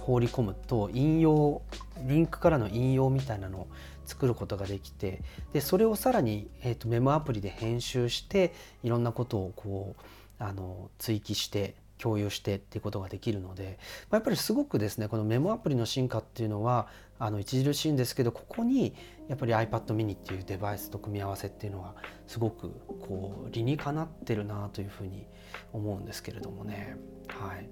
[0.00, 1.62] 放り込むと引用
[2.00, 3.66] リンクからの引用みたいなのを
[4.04, 5.20] 作ることができて
[5.52, 10.02] でそれをさらに、えーと、メモアプリで編集していろんなことをこう
[10.42, 13.78] あの追記して共有してっていうことができるので、
[14.10, 16.88] まあ、やっぱりすごくですねこのメモアプリの進化っていうのは
[17.24, 18.96] あの著しいんですけどここに
[19.28, 21.94] やっぱり iPad mini っていうデバイスと組み合わせっていうのは
[22.26, 22.70] すごく
[23.00, 25.28] こう理にかなってるなというふうに
[25.72, 26.96] 思うんですけれどもね。
[27.28, 27.68] はい。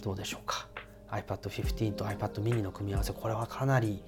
[0.00, 0.68] どうでしょうか。
[1.10, 4.04] iPad15 と iPad mini の組み合わせこれはかなり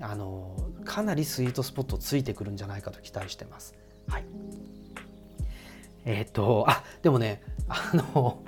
[0.00, 3.74] あのかなりスイートスポットついてくるんじゃないかと期待してます。
[4.06, 4.24] はい。
[6.04, 8.40] えっ、とあでもねあの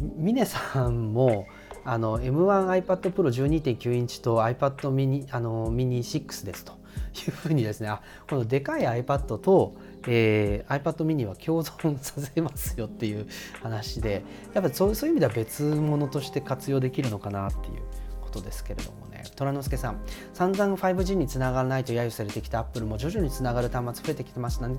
[0.00, 1.46] 峰さんも
[1.84, 6.72] あの M1iPad Pro 12.9インチと iPad mini あのミニ6ですと。
[7.26, 9.74] いうふうにですねあこのでかい iPad と、
[10.06, 13.26] えー、iPad mini は共存させますよっていう
[13.62, 14.22] 話で
[14.52, 17.82] やっぱそうそういう意味では別物として活用できるのかなっていう
[18.20, 19.14] ことですけれどもね。
[19.36, 20.00] 虎之助さん
[20.32, 24.76] 散々 5G につながらないと揶揄されてきた Apple も徐々につながる端末増えてきてましたね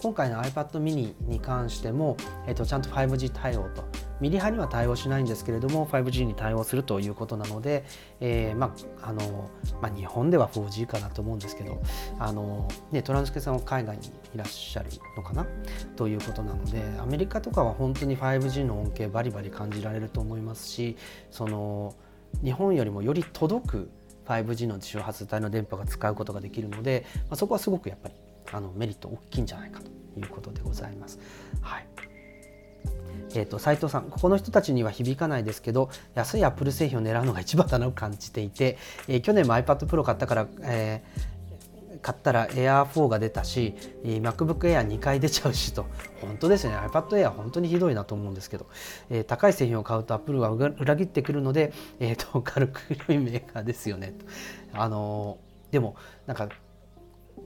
[0.00, 3.84] 今回の iPad mini に関しても、えっと、ちゃんと 5G 対応と
[4.20, 7.84] ミリ波には対応しないんですけれども 5G に対応するということなので、
[8.20, 11.80] えー、まああのまあ、日本では 4G かなと思うんですけど
[12.18, 15.46] あの、ね、トランスケさんは海外にいらっしゃるのかな？
[15.96, 20.96] ということなのでアメリカとかは本当に 5G の恩恵バリバリ感じられると思いますし
[21.30, 21.94] その
[22.44, 23.90] 日本よりもより届く
[24.26, 28.14] 5G の周波数帯の電波が使うことができるので、まあ、そこはすごくやっぱり
[28.52, 31.18] あのメリット大きいんじゃないかということでございます。
[31.60, 31.86] はい
[33.34, 43.74] えーと、斉藤さんここの人たちには響かないですけど安いアップル製品を狙うのが一番だなと感じていて、えー、去年も iPad Pro 買ったから、えー、買ったら Air4 が出たし、
[44.04, 45.86] えー、MacBook Air2 回出ちゃうしと
[46.20, 48.66] 本当ですね iPad Air 本当にひどいなと思うんですけど、
[49.10, 54.14] えー、高い製品を買うと Apple は裏切ってくるので、えーと、軽く広いメーカーですよね
[54.72, 54.80] と。
[54.80, 55.38] あの
[55.70, 55.96] でも
[56.26, 56.48] なんか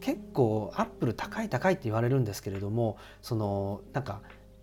[0.03, 4.20] 結構アップル高い高いって言われるんですけれどもそのなんか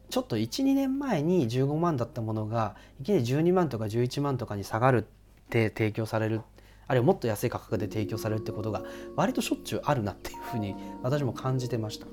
[0.10, 6.42] ちょっと12年前に15万だったものがいきなり12万とか11万とかに下がるって提供される
[6.88, 8.82] あるいはもっと安い価格で提供されるってことが
[9.16, 12.08] 割としょっちゅうあるなっていうふうに私も感じてました。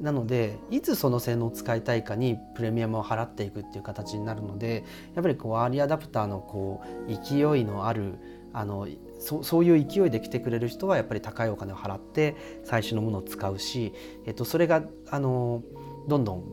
[0.00, 8.14] なのでいつその性能を使いたいかにプレミアムを払っていくっていう形になるのでやっぱりこうアーリーアダプターのこう勢いのある
[8.54, 8.88] あの
[9.22, 13.92] そそういう勢いで来てくれる人はやっぱり高いお金を払って最新のものを使うし、
[14.26, 15.62] えっと、それがあの
[16.08, 16.44] どんどん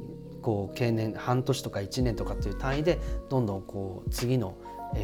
[0.42, 3.00] こう経年半年とか1年とかっていう単位で
[3.30, 4.56] どんどんこう次の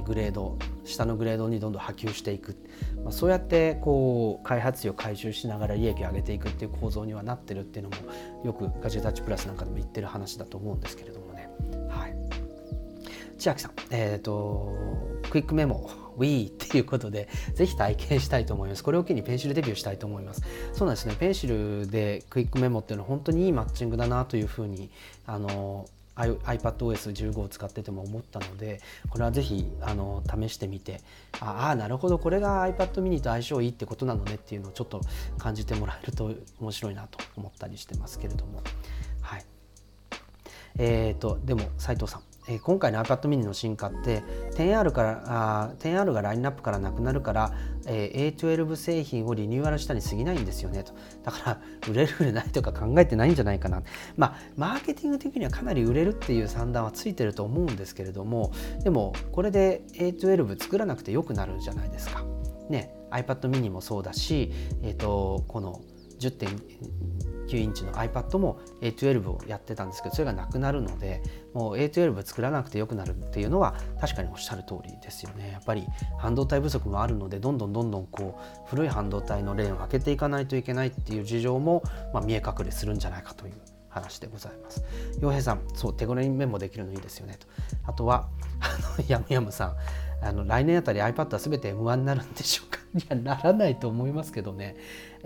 [0.05, 2.55] グレード下のグレードにどんどん波及していく、
[3.03, 7.95] まあ、そうやってこう開発費を回収しながら利益を上げていくっていう構造にはなってるっていうのも
[8.43, 11.49] よくガジェタッチプラスなんかでも言ってる話だと思うんですけれどもね。
[11.89, 12.15] はい、
[13.37, 14.71] 千秋さん、えーと、
[15.29, 18.83] クイックメモ Wii っていうことでぜひ体験したいと思います。
[18.83, 20.41] これを機にペンシルデビューしたいと思います。
[20.73, 21.15] そうなんですね。
[21.19, 24.89] ペンシルでクイックメモっていうのは本当にいいマッチングだなというふうに
[25.25, 31.01] あの iPadOS15 を使ってても思ったのでこれはぜひあの試してみて
[31.41, 32.17] ああなるほど。
[32.17, 35.01] これが iPad mini と相性いいってことなのねっていうのをちょっと
[35.37, 38.61] 感じてもらえると面白いなと思ったりしてますけれども。
[39.21, 39.45] はい。
[40.77, 42.34] えーと、とでも斉藤さん。
[42.47, 44.23] え今回の iPad mini の進化って
[44.55, 47.53] 10R, からあ 10R がラインナップからなくなるから、
[47.87, 50.93] えー、A12 製品をリニューアルしたに過ぎないんですよねと
[51.23, 53.81] だから売れる売れないとか考えてないんじゃないかな
[54.17, 58.51] まあマーケティング的にはかなり売れるっていう算段はついてると思うんですけれども
[58.83, 62.23] でもこれで A12 作らなくてよくなるじゃないですか。
[62.69, 65.81] ね iPad mini もそうだし、えーと、この
[66.19, 66.37] 10
[67.47, 71.21] 9インチの iPad も A12 をやってたんですけどそれがなくなるので
[71.53, 75.85] もう A12 作らなくてよくなるっていうのは確かにおっしゃる通りですよねやっぱり
[76.17, 81.83] 半導体不足もあるのでどんどんどんどんこう古い半導体のレーンを開けていかないといけないっていう事情も、
[82.13, 83.53] まあ、見え隠れするんじゃないかという
[83.89, 84.83] 話でございます。
[85.21, 87.47] 洋平さん、そう手頃にメモできるのいいですよねと。
[87.85, 88.27] あとは
[88.59, 89.75] あのヤムヤムさん、
[90.21, 92.79] あの来年あたり iPad は全て M1 になるんでしょうか？
[92.99, 94.75] いやならないと思いますけどね。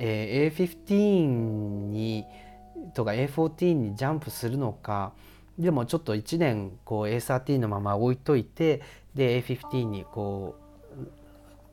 [0.02, 1.26] えー、A15
[1.92, 2.26] に
[2.94, 5.12] とか A14 にジャンプするのか
[5.58, 8.82] でもちょっと1年こう A13 のまま置いといて
[9.14, 10.70] で A15 にこう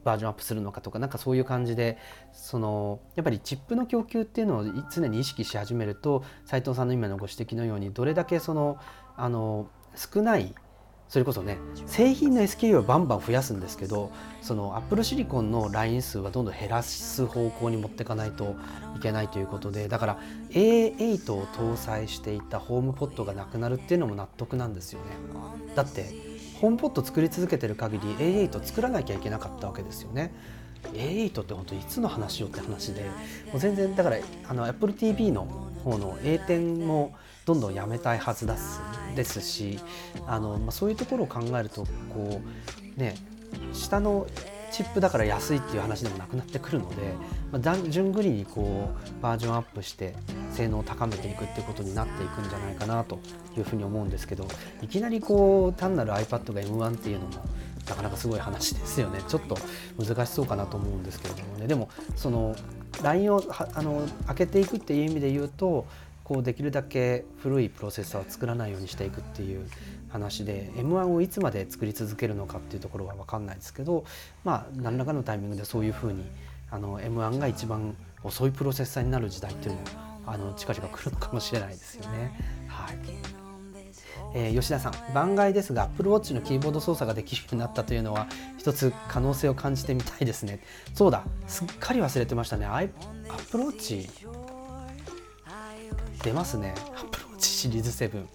[0.05, 1.99] バージョンアップするのかとかなんかそういう感じで
[2.33, 8.79] そのやっぱりチップの供給っていうのを常に意識し始めると斉藤さんの今のご指摘のようにどれだけその
[9.16, 10.55] あの少ない
[11.09, 14.11] それこそね製品の SKU はバンバン増やすんですけど
[14.42, 18.57] そのアップルシリコンのライン数はどんどん減らす方向に持っていかないと
[18.96, 20.18] いけないということでだから
[20.50, 25.07] A8 を搭載していたホームポットがなくなるっていうのも納得なんですよね。
[25.74, 26.14] だって
[26.61, 30.32] ホームポット作り続けてる限り A8 作らなきゃいけなかったわけですよね。
[30.92, 33.02] A8 って本当いつの話よって話で
[33.50, 34.16] もう全然だから
[34.48, 35.44] あの Apple TV の
[35.84, 37.14] 方の A 点も
[37.47, 38.80] どんどんやめたいはずです
[39.14, 39.78] ですし
[40.26, 42.42] あの、まあ、そういうところを考えるとこ
[42.97, 43.14] うね
[43.72, 44.26] 下の
[44.72, 47.14] チップだから安いっていう話でもなくなってくるので、
[47.53, 50.14] まあ、順繰りにこうバージョンアップして
[50.50, 53.21] 性能を高めていくっていうことになっていくんじゃないかなと
[53.57, 54.46] いうふうに思うんですけど
[54.83, 57.45] いきなりこう単なる iPad が M1 っていうのも
[57.88, 59.21] なかなかすごい話ですよね。
[59.29, 59.57] ちょっと
[59.96, 61.68] 難しそうかなと思うんですけれどもね。
[61.68, 62.57] でもその
[63.03, 63.45] LINE を
[63.75, 65.87] あの開けていくっていう意味で言うと
[66.26, 69.64] こうできるだけ古いプロセッサーを作らないようにしていくっていう
[70.08, 74.04] 話で M1 をいつまで作り続けるのかっていうところは分かんないですけど
[74.42, 76.24] まあ何らかのタイミングでそういうふうに
[76.68, 79.86] あの M1 が一番遅いプロセッサーになる時代っていうのも
[80.26, 82.32] あの近々来るのかもしれないですよね。
[82.66, 82.96] はい。
[84.34, 88.26] えー、吉田さん番外ですが Apple Watch のキーボード操作ができるようになったというのは
[88.58, 90.58] 一つ可能性を感じてみたいですね。
[90.92, 92.66] そうだすっかり忘れてましたね。
[92.66, 94.08] Apple Watch
[96.22, 96.75] 出ますね。
[96.96, 98.26] Apple Watch シリーズ7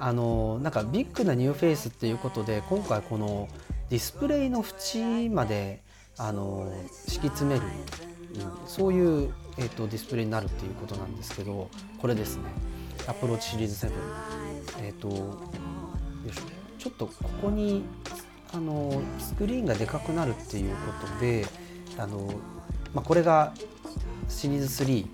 [0.00, 3.48] あのなんかビッグなニューフェイスっていうことで今回この
[3.90, 5.82] ディスプレイの縁まで
[6.16, 6.72] あの
[7.06, 11.68] 敷き詰める、うん、そういう、えーと、ディスプレイになるっていうことなんですけど
[12.00, 12.44] これですね。
[13.06, 13.92] Apple Watch シリーズ7
[14.82, 15.08] えっ、と
[16.78, 17.12] ちょっとこ
[17.42, 17.84] こに
[18.52, 21.46] あのスクリーンがでかくなるっていうことで
[21.96, 22.30] あの、
[22.94, 23.52] まあ、これが
[24.28, 25.06] シリーズ3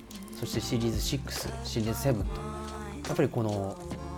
[0.44, 2.24] そしてシリーズ6シリーズ7と。
[3.08, 3.76] やっぱりこの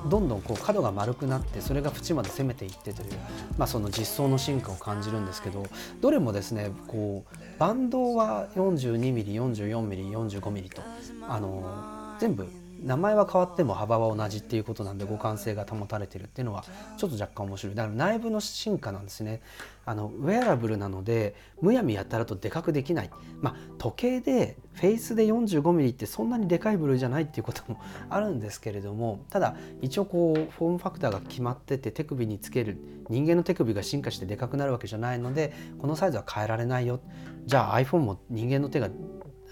[0.08, 3.10] どんどんこう角が丸くなってそれが縁まで攻めていってという、
[3.58, 5.66] まあ、その実装の進化を感じるんですけど
[6.00, 10.82] どれもですねこうバンドは 42mm44mm45mm と
[11.28, 12.46] あの全部
[12.86, 16.64] 名前は変わっても幅は同じっていうことなんで互換性が保たれてるっていうのは
[16.96, 17.74] ちょっと若干面白い。
[17.74, 19.42] だから内部の進化なんですね。
[19.84, 23.10] あのウェアラブルなのでむやみやたらとでかくできない。
[23.40, 37.00] まあ時計でフェイスで 45mm ってそんなにでかい部類じゃないっていうことも あるんですけれどもただ一応こうフォームファクターが決まってて手首につける人間の手首が進化してでかくなるわけじゃないのでこのサイズは変えられないよ。
[37.46, 38.88] じゃあ iPhone も人間の手が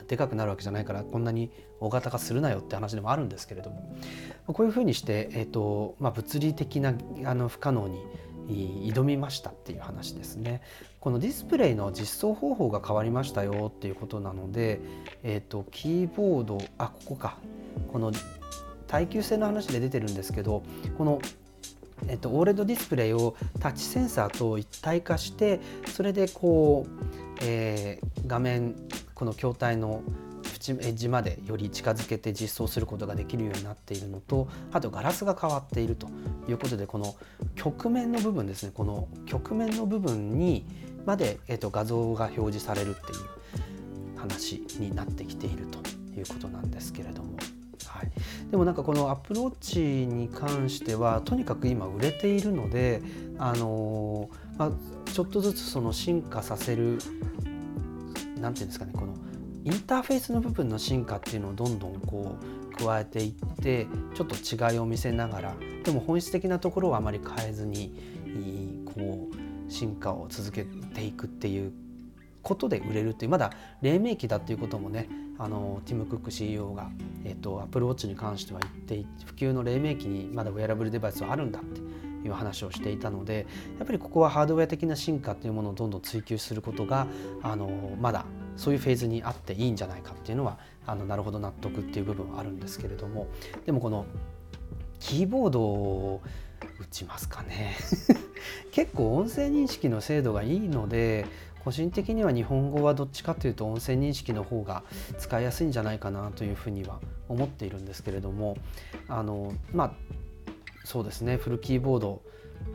[0.09, 1.51] でかくなるわけじゃないからこんなに
[1.81, 3.97] 大型化するなよって話でもあるんですけれども
[4.47, 6.95] こういうふうにして、えーとまあ、物理的な
[7.25, 10.61] あの不可能に挑みましたっていう話ですね。
[11.01, 14.81] このディスプレイの実装方法が変わりましたよっていうことなので、
[15.23, 17.37] えーと、キーボードあここか
[17.93, 18.13] この
[18.87, 20.63] 耐久性の話で出てるんですけど
[20.97, 21.21] この
[22.09, 25.61] えっと、OLED ディスプレイをタッチセンサーと一体化して
[25.95, 28.75] それでこう、えー、画面
[29.15, 30.03] この筐体の
[30.69, 36.09] エッジまでより近づけて実装することができるようになっているのとあとガラスが変わっていると
[36.49, 37.15] いうことでこの
[37.55, 40.65] 曲面の部分ですねこの曲面の部分に
[41.05, 45.81] まで、えっと、画像が表示されるっていう話になってきていると
[46.19, 47.37] いうことなんですけれども。
[48.05, 53.03] い、でもなんかこのアプローチに関してはとにかく今売れているので、
[53.39, 56.99] あのまあ、ちょっとずつその進化させる
[58.41, 59.15] 何て言うんですかねこの
[59.65, 63.33] インターフェースの部分の進化っていうのをどんどんこう加えていっ
[63.63, 64.35] てちょっと
[64.73, 65.55] 違いを見せながら
[65.85, 71.73] でも本質的なところはあまり変えずにこう進化を続けていくっていう
[72.45, 73.51] ことで売れるっていうまだ
[73.83, 75.09] 黎明期だっていうこともね
[75.39, 76.91] あのティム・クック CEO が、
[77.25, 78.73] えーと、アップルウォッチに関しては言っ
[79.05, 81.81] て普及の黎明期にまだウェアラブルデバイスはあるんだって
[82.27, 83.47] いう話をしていたので
[83.79, 87.09] やっぱりここはハードウェア的な進化っていうものをどんどん追求することが
[87.43, 88.27] あのまだ
[88.57, 93.27] そういうフェーズにあっていいんじゃないかっていうのはあのなるほど納得っていう部分はあるんですけれども。
[93.67, 94.07] でもこの
[95.01, 96.23] キーボードを
[96.81, 97.77] 打ちますかね。
[98.73, 101.27] 結構音声認識の精度がいいので
[101.65, 104.83] 個人的には日本語はどっちかというと音声認識の方が
[105.19, 108.59] 使いやすいんじゃないかなというふうには思っているんですけれども
[109.09, 109.93] あのまあ
[110.85, 112.23] そうですねフルキーボード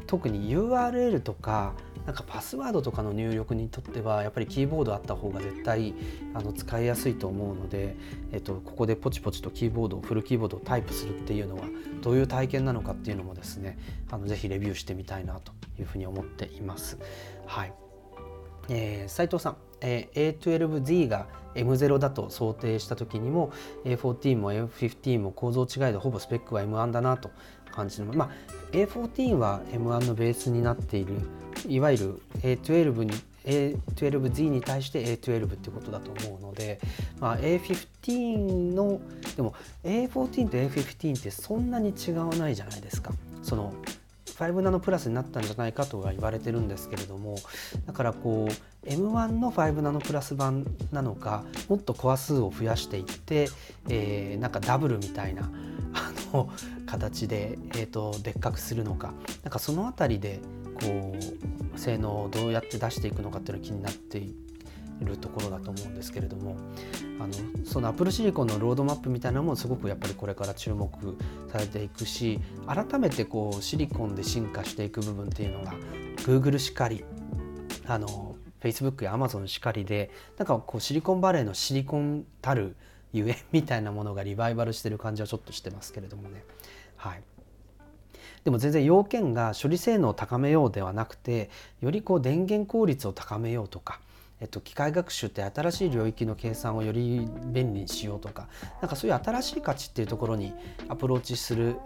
[0.07, 1.74] 特に URL とか
[2.06, 5.94] なんかパスワードとかの入力にとってはやっぱりキーボードあった方が絶対
[6.34, 7.95] あの使いやすいと思うので、
[8.32, 11.64] えっと、ここでポチポチとキーボードをフルキーボードをタイプするっていうのは
[12.02, 13.78] どういう体験なのかっていうのもですね
[14.10, 16.98] あのぜひレビューしてみたいなというふうに思っています。
[17.45, 17.89] はい
[18.69, 23.51] えー、斉藤さん、えー、A12Z が M0 だと想定した時にも
[23.85, 27.31] A14 も M15 も構造違いでほぼスペックは M1 だなと
[27.71, 28.29] 感じのまあ
[28.71, 31.15] A14 は M1 のベースになっている
[31.67, 33.11] いわゆる A12 に
[33.45, 36.79] A12Z に対して A12 ってことだと思うので、
[37.19, 38.99] まあ、A15 の
[39.35, 43.11] でも A14 と A15 ってそんなに違わないじゃないですか。
[43.41, 43.73] その
[44.40, 47.36] 5ナノプラスになったんじゃないかとは言われてるんですけれども
[47.86, 53.49] だからこう M1 の5ナノプラス版なのかもっとコア数を増やしていって、
[53.90, 55.52] えー、なんかダブルみたいな
[55.94, 56.49] あの
[56.86, 59.14] 形で、えーと、でっかくするのか。
[59.44, 60.40] なんかその辺りで
[60.80, 61.16] こ
[61.76, 64.48] う性能をどうやって出していくのかっていうのが気になっていて
[65.01, 66.55] るところだと思うんですけれども
[67.19, 67.34] あの
[67.65, 70.89] そのアップルシリコンのロードマップみたいなのもすごくやっぱりこれから注目
[71.51, 75.73] されていくし改めてこうシリコンで進化していく部分っていうのが
[76.17, 77.03] Google しかり
[77.88, 82.76] あの Facebook や Amazon しかりでなんかこうシリコンバレーのシリコンたる
[83.13, 86.43] ゆえみたいなものがリバイバルしてる感じはちょっとしてますけれどもね。
[86.97, 87.23] はい、
[88.43, 91.49] でも全然要件が処理性能を高めようではなくて
[91.81, 93.99] よりこう電源効率を高めようとか、
[94.41, 98.48] えっと、機械学習って新しい領域の計算をより便利にしようとか
[98.82, 100.53] なんかそういう新しい価値っていうところに
[100.88, 101.78] アプローチする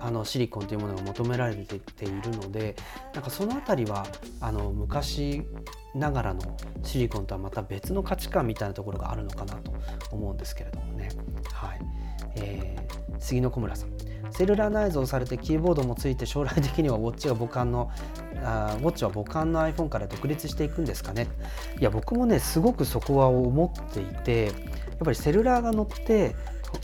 [0.00, 2.76] あのシリコンというものが求められているので
[3.14, 4.06] なんかその辺りは
[4.40, 5.42] あの昔
[5.94, 6.40] ながらの
[6.82, 9.72] シリコンとはまた別の価値観みたいなところがあるのかなと
[10.10, 11.08] 思うんですけれどもね。
[11.52, 11.80] はい
[12.36, 13.90] えー、杉野小村さん
[14.36, 17.90] セルラー内蔵されてキーボードもついて将来的にはウォッチが母艦の
[18.42, 21.28] あウォッチは母艦の iPhone から独立していくんですかね。
[21.78, 24.54] いや僕もねすごくそこは思っていてやっ
[25.04, 26.34] ぱりセルラーが乗って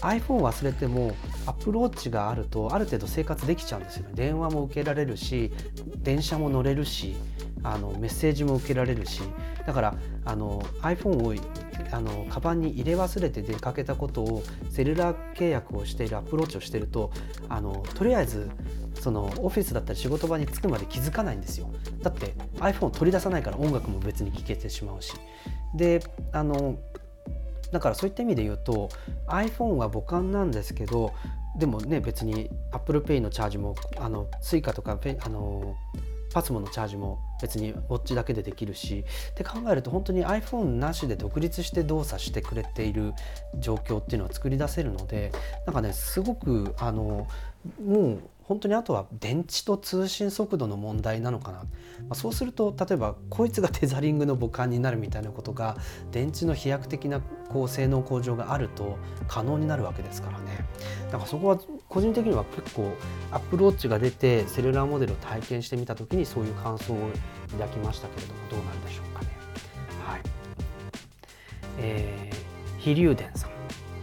[0.00, 1.12] iPhone 忘れても
[1.46, 4.12] Apple Watch があるとある程度生活できちゃうんですよね。
[4.14, 5.50] 電話も受けられるし
[5.98, 7.16] 電車も乗れるし。
[7.62, 9.22] あのメッセージも受けられるし
[9.66, 11.34] だからあの iPhone を
[11.92, 17.10] あのカバンに入れ忘れて出かけたことをセルラー契約をしているアプローチをしていると
[17.48, 18.48] あのとりあえず
[18.94, 21.70] そのオフィスだったり仕事場に着くまで気づかないんですよ。
[22.02, 25.14] だって iPhone を取り出さないから音楽も別に聴けてしまうし。
[25.74, 26.76] であの
[27.72, 28.88] だからそういった意味で言うと
[29.28, 31.12] iPhone は母艦なんですけど
[31.56, 35.76] でもね別に ApplePay のチャージもあの Suica とかあの
[36.32, 39.04] パスモのチャージも別にウォッチだけでできるし。
[39.30, 43.12] って考えると本当に iPhone なしで独立して動作してくれている
[43.58, 45.32] 状況っていうのは作り出せるので
[45.66, 47.26] なんかねすごくあの
[47.84, 48.20] もう
[48.50, 51.66] 本当にあとは電池と通信速度の問題なのかな、ま
[52.10, 55.76] あ、そうすると例えばこいつがテザリングの母艦になるみたいなことが
[56.10, 58.98] 電池の飛躍的なこう性能向上があると
[59.28, 60.66] 可能になるわけですからね。
[61.12, 62.92] だからそこは個人的には結構
[63.30, 66.96] アップルウォッチが出てセルラーモデルを体験してみた時にそういう感想を
[67.52, 69.28] 抱きましたけれどもどうなんでしょうかね。
[70.04, 70.20] はい。
[71.78, 73.50] えー、飛龍伝さん。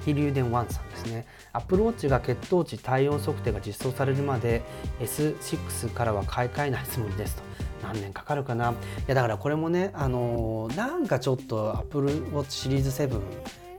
[0.05, 1.25] 飛龍伝ワンさんですね。
[1.57, 4.61] Apple Watch が血糖値体温測定が実装されるまで
[4.99, 7.43] S6 からは買い替えないつもりですと。
[7.83, 8.71] 何年かかるかな。
[8.71, 8.73] い
[9.07, 13.21] やだからこれもねあのー、なんかちょっと Apple Watch シリーズ7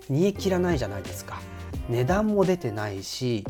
[0.09, 1.40] 煮え切らないじゃないですか。
[1.88, 3.44] 値段も出てないし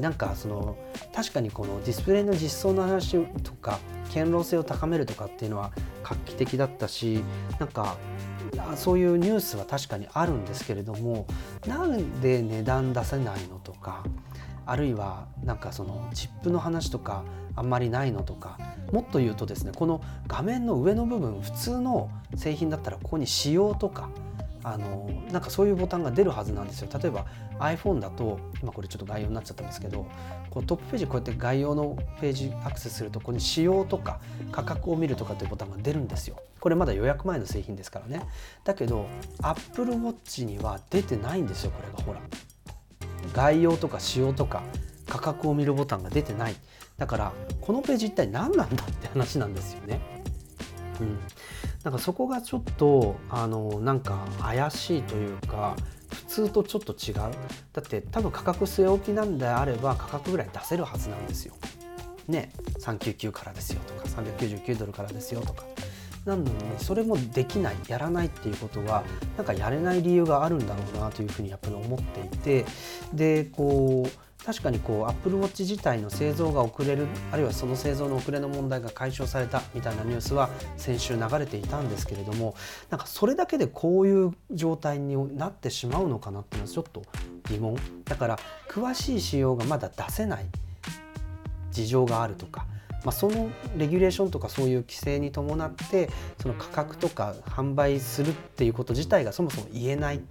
[0.00, 0.76] なんかその
[1.14, 3.78] 確かにこのディスプレイの実装の話とか
[4.12, 5.72] 堅牢性を高めるとかっていうのは
[6.02, 7.20] 画期的だったし
[7.58, 7.96] なんか
[8.76, 11.26] そういうニュースは確かにあるんですけれども
[11.66, 14.04] なんで値段出せないのとか
[14.66, 17.24] あるいはなんかそのチップの話とか
[17.56, 18.58] あんまりないのとか
[18.92, 24.08] もっと言うとですねこの画面の上の部分普通の製品だったらここに仕様とか
[24.62, 26.88] あのなんかそういうボタンが出るはずなんですよ。
[26.98, 27.26] 例えば
[27.60, 30.06] iPhone だと今これちょっと概要になっちゃったんですけど
[30.48, 34.20] こうトップページこうやって概要のページアクセスするとここに仕様とか
[34.50, 36.38] 価格を見るとかっていうボタンが出るんですよ。
[36.64, 38.26] これまだ予約前の製品ですからね。
[38.64, 39.06] だけど
[39.42, 42.02] Apple Watch には出てないんですよこれが。
[42.02, 42.20] ほら。
[43.34, 44.62] 概要とか仕様とか
[45.06, 46.56] 価格を見るボタンが出てない。
[46.96, 50.00] だからこのページ一体何なんだって話なんですよね。
[51.02, 51.18] うん、
[51.82, 55.76] なんかそこがちょっとあのなんか怪しいというか
[56.08, 57.14] 普通とちょっと違う。
[57.74, 61.52] だって多分価格据え置きなんであれば価格ぐらい出せるはずなんですよ。
[62.26, 62.52] ね。
[62.80, 65.64] 399からですよとか399ドルからですよとか。
[66.24, 69.04] なのにそれもできないやらないっていうことは
[69.36, 72.64] なんかやれない理由があるんだろうなというふうにやっぱり思っていて
[73.12, 82.54] でこう確かにこう Apple Watch 自体の製造が遅れるあるいはその製造の遅れの問題が解消されたみたいなニュースは先週流れていたんですけれども
[82.90, 87.02] なんかそれだけでこういう状態になってしまうのかなっていうのはちょっと
[87.48, 87.76] 疑問。
[88.04, 88.38] だから
[88.68, 90.46] 詳しい仕様がまだ出せない
[91.70, 92.66] 事情があるとか
[93.04, 96.08] まあ、そのレギュレーションとかそういう規制に伴って
[96.40, 100.24] その価格とか販売するっていうこと自体がそもそも言えない、ま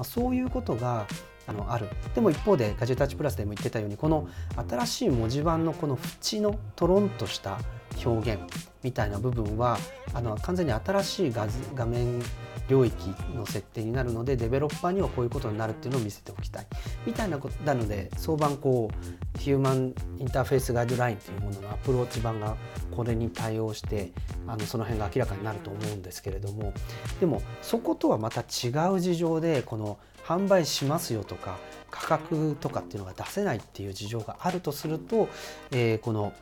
[0.00, 1.06] あ、そういうことが
[1.46, 1.88] あのある。
[2.14, 4.28] でも一方でガジェタッチプラスでも言ってたようにこの
[4.68, 7.58] 新しい文字盤のこの縁のトロンとした
[8.04, 8.42] 表現
[8.82, 9.78] みたいな部分は
[10.12, 12.20] あの完全に新しい画画面
[12.68, 16.66] 領域の設定になるのでデベロッパーにはこういうことになるっていうのを見せておきたい。
[17.06, 22.56] みたいなことなので相番こうヒューマンインターフェースガイドラインというもののアプローチ版が
[22.90, 24.12] これに対応して
[24.46, 26.72] あのその辺が明らかになると思うんですけれども。
[27.20, 31.58] でもそことはまた違う事情でこの販売しますよとか
[31.90, 35.28] 価格とかっていうのが出せないっていう事情があるとすると、
[35.70, 36.32] えー、この、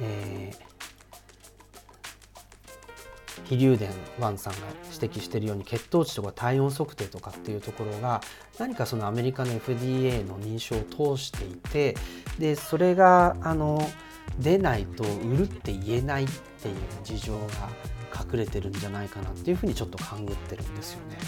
[0.00, 0.65] えー
[3.48, 4.60] 飛龍伝ワンさんが
[4.92, 8.20] 指摘しているように血糖値とか体温測定とかっていうところが
[8.58, 11.96] 何かそのアメリカの FDA の認証を通していて
[12.38, 13.80] でそれがあの
[14.38, 16.74] 出ないと売るって言えないっていう
[17.04, 17.44] 事情が
[18.32, 21.18] 隠れてるんじゃないかなっていうふうにちょっと勘ぐってるんですよね。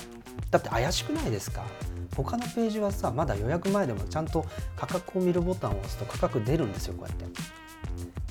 [0.51, 1.63] だって怪しくないですか？
[2.17, 4.45] 他のページはさまだ予約前でもちゃんと
[4.77, 7.25] 価格を見るボタンを押すと価格出るんですよこうやって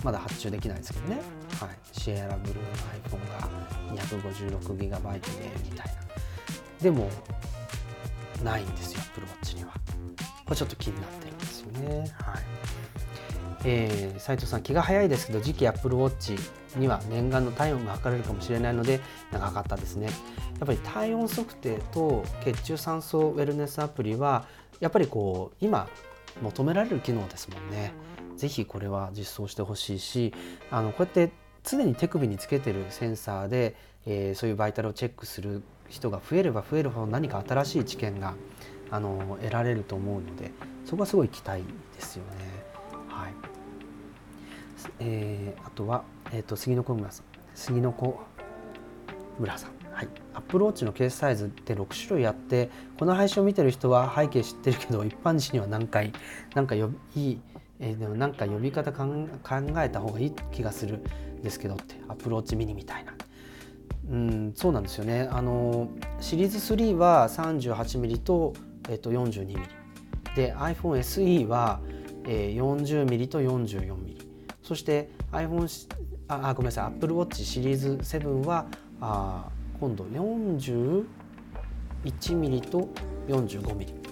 [0.04, 1.22] まだ発注できないですけどね、
[1.60, 2.72] はい、シエラブルーの
[3.10, 5.20] iPhone が 256GB で
[5.64, 5.94] みたいな。
[6.82, 7.10] でも
[8.44, 9.72] ないんですよ Apple Watch には。
[10.46, 12.14] これちょっと気になってるんですよね。
[12.22, 12.44] はい。
[13.66, 16.40] えー、斉藤さん気が早いですけど次期 Apple Watch
[16.78, 19.02] には念願の体温が測れるかもしれないので
[19.32, 20.08] 長かったですね。
[20.08, 20.12] や
[20.64, 24.46] っぱり体温測定と血中酸素ウェルネスアプリは
[24.80, 25.88] やっぱりこう今
[26.42, 27.92] 求められる機能ですもんね。
[28.38, 30.34] ぜひこれは実装してほしいし
[30.72, 31.32] あのこうやって
[31.64, 38.36] 常に手首につけてるセンサーで、えー、そういうバイタルをチェックする人が増えれば増えるほど何か新しい知見が
[38.90, 40.52] あの得られると思うので
[40.86, 41.64] そこはすごい期待
[41.96, 42.68] ですよね。
[43.10, 43.34] はい。
[45.00, 47.26] えー、あとは、えーと、杉野小村さん。
[47.56, 48.20] 杉野小
[49.40, 49.72] 村さん。
[49.92, 52.70] はい、アップローチのケースサイズって6種類あって
[53.00, 56.14] この配信を見てる人は背景知ってるけど一般人には何回
[56.54, 56.80] なんかい
[57.16, 57.42] い、
[57.80, 59.06] えー、でもなんか呼び方考
[59.78, 60.98] えた方がいい気がする
[61.40, 63.14] んですけどってアプローチミニみたいな。
[64.10, 65.28] うん、そうなんですよね。
[65.32, 65.90] あの
[66.20, 68.54] シリーズ3は 38mm と,、
[68.90, 69.60] えー、と 42mm
[70.36, 71.82] で iPhone SE は、
[72.26, 74.18] えー、40mm と 44mm
[74.64, 75.68] そして iPhone
[76.30, 76.86] あごめんなさい。
[76.86, 78.68] Apple Watch シリーズ7は
[79.02, 79.50] あ
[79.80, 81.06] 今度 41mm
[82.70, 82.90] と
[83.28, 84.07] 45mm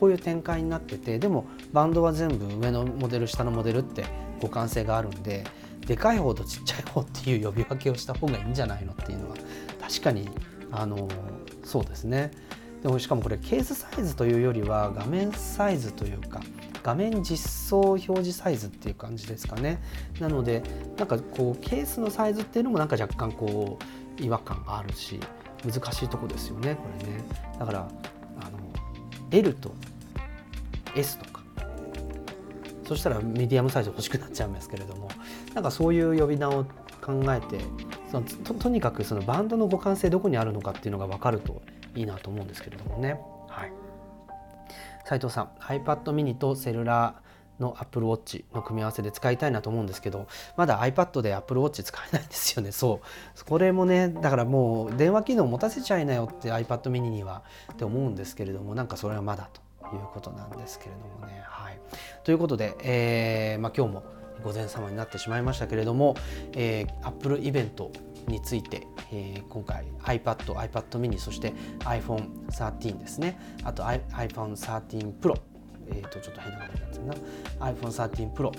[0.00, 1.44] こういう展開になっててでも
[1.74, 4.06] バンドは全部上のモデル下のモデルって
[4.40, 5.44] 互換性があるんで
[5.86, 9.36] でかい方とちっちゃい方っていう呼び分けをした方がいいんじゃないのっていうのは
[9.78, 10.28] 確かに
[10.72, 11.06] あの
[11.64, 12.30] そうですね。
[12.82, 16.40] でもしかもこれケースサイズというよりは画面サイズというか
[16.82, 19.82] 画面実装表示サイズっていう感じですかね。
[20.18, 20.62] なので
[20.96, 23.78] なんかこうケースのサイズっていうのもなんか若干こ
[24.18, 25.20] う違和感があるし
[25.62, 27.22] 難しいとこですよねこれね。
[27.58, 27.88] だから
[28.40, 28.58] あの
[29.30, 29.74] L と
[30.96, 31.40] S とか。
[32.86, 35.08] そしたらミディアムサイズ欲しくなっちゃうんですけれども。
[35.54, 36.64] なんかそういう呼び名を
[37.00, 37.58] 考えて
[38.10, 38.26] その
[38.58, 41.62] とにかくそのバンドの互換性どこにあるのかっていうのが分かると
[41.94, 43.20] いいなと思うんですけれどもね。
[43.48, 43.72] はい、
[45.04, 52.70] 斉藤さん iPad mini とセルラーの Apple Watch の組み合わせで使いたいなと思うんですけどまだ iPad で Apple Watch 使えないんですよね。
[52.72, 53.44] そう。
[53.44, 57.42] これもねだからもう電話機能持たせちゃいなよって iPad mini には
[57.72, 59.60] って思うんですけれどもなんかそれはまだと。
[59.96, 61.42] いうことなんですけれどもね。
[61.46, 61.80] はい。
[62.24, 64.04] ということで、えーまあ、今日も
[64.42, 66.16] 午前様になってしまいましたけれども、
[66.52, 67.90] えー、Apple イベント
[68.26, 73.38] について、えー、今回 iPad、iPad mini そして iPhone13 ですね。
[73.64, 75.38] あと iPhone13 Pro
[75.92, 77.14] えー、とちょっと変な感じなんですな。
[77.72, 78.52] iPhone13 Pro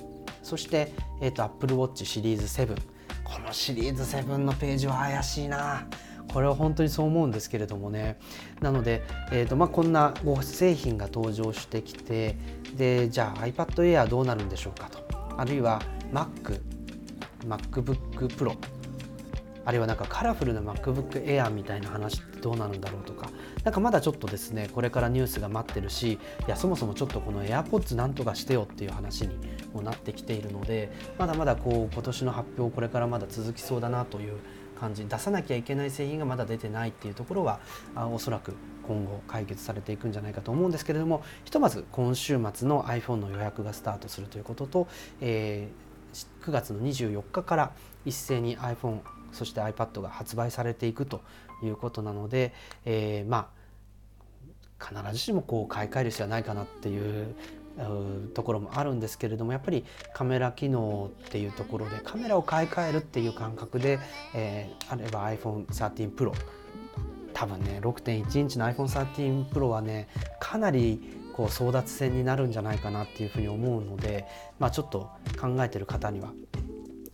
[0.44, 0.91] そして、
[1.22, 2.76] えーと、Apple Watch シリーズ7
[3.24, 5.88] このシリーズ7のページは怪しいな。
[6.34, 8.18] これは本当にそう思うんですけれどもね。
[8.62, 12.38] なので、えーとまあ、こんなご製品が登場してきて
[12.76, 14.99] でじゃあ iPad Air どうなるんでしょうかと。
[15.38, 15.82] あるいは
[16.14, 16.62] Mac
[17.45, 18.56] MacBook Pro
[19.64, 23.30] あるいはなんかカラフルな MacBook Air みたいな話ってどうなるんだろうとか。
[23.64, 29.38] なんかまだちょっとですねこれからニュースが待ってるしいやそもそもちょっとこの AirPods なんとかしてよっていう話に
[29.74, 34.40] もなってきているのでまだまだこう今年の発表これからまだ続きそうだなという
[34.82, 37.60] 感じ出さなきゃいけない製品がまだ出てないっていうところは
[37.94, 38.56] あおそらく
[38.88, 44.88] 今後解決されていくんじゃないかと思うんですけれどもひとまず今週末の iPhone の予約がスタートするということと、
[45.22, 47.72] えー、9月の24日から
[48.06, 49.02] 一斉に iPhone
[49.32, 51.22] そして iPad が発売されていくと
[51.64, 52.52] いうことなので、
[52.86, 53.49] えー、ま
[54.80, 57.36] あ必ずしもこう買い替える必要はないかなっていう
[58.34, 63.99] ところもあるんですけれどもやっぱりカメラ機能っていうところでカメラを買い替えるっていう感覚で、
[64.34, 66.34] えー、あれば iPhone13 Pro
[67.34, 70.99] 多分ね6.1インチの iPhone13 Pro はねかなり
[71.34, 74.26] こう争奪戦になるんじゃないかなっていうふうに思うので、
[74.60, 76.34] まあ、ちょっと考えてる方には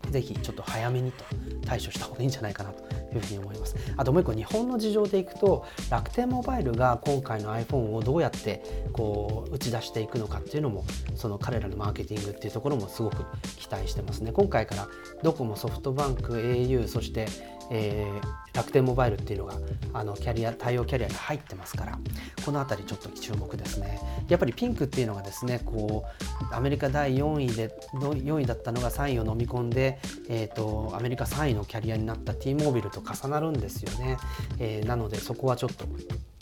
[0.10, 1.24] ぜひちょっと早めにと
[1.66, 2.84] 対処した方がいいんじゃないかなと。
[3.16, 3.76] いうふうに思います。
[3.96, 8.64] あともう一個日本の事情でいくと楽天モバイルが今回の iPhone をどうやって
[8.94, 10.86] こう打ち出していくのかっていうのも
[11.16, 13.24] その彼らのマーケティングっていうところもすごく
[13.58, 14.32] 期待してますね。
[14.32, 14.88] 今回から
[15.24, 17.28] ドコモ、ソフトバンク、au そして
[17.70, 19.56] えー、楽天モバイルっていうのが
[19.94, 22.00] あのキャリア対応キャリアに入ってますから
[22.46, 26.06] この辺りちょっと注目ですねやっぱりピンクっていうのがですねこ
[26.52, 34.18] うアメリカ第4位で4位だったのが3位を飲み込んで、えーと、アメリカ3位のキャリアになった T モービル重なるんですよね、
[34.60, 35.86] えー、なのでそこはちょっと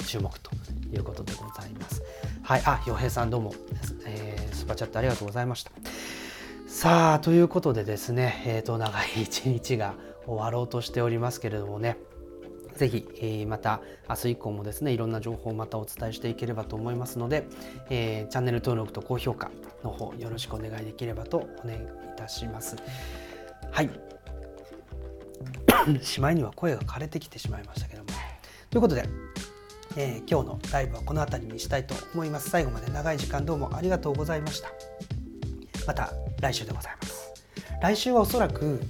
[0.05, 0.51] 注目と
[0.93, 2.01] いうことでございます。
[2.43, 3.55] はいあ洋平さんどうも、
[4.05, 5.71] えー、スーパーチャットありがとうございました。
[6.67, 9.95] さあということでですね、えーと長い一日が
[10.25, 11.97] 終わろうとしておりますけれどもね。
[12.75, 17.47] ぜひ、えー、また明日以降もですねいろんな情報をまたお伝えしていければと思いますので、
[17.89, 19.49] えー、チャンネル登録と高評価
[19.83, 21.85] の方よろしくお願いできればとお願いい
[22.17, 22.75] たします。
[23.71, 24.04] はい。
[26.01, 28.09] しまいには声が枯れてきてしまいましたけども。
[28.69, 29.07] ということで、
[29.95, 32.49] えー、今日のライブはこの辺りにしたいと思います。
[32.49, 34.69] 最後まで長い時間どうもありがとうございました。
[35.87, 36.11] また
[36.41, 37.33] 来週でございます。
[37.81, 38.81] 来週はおそらく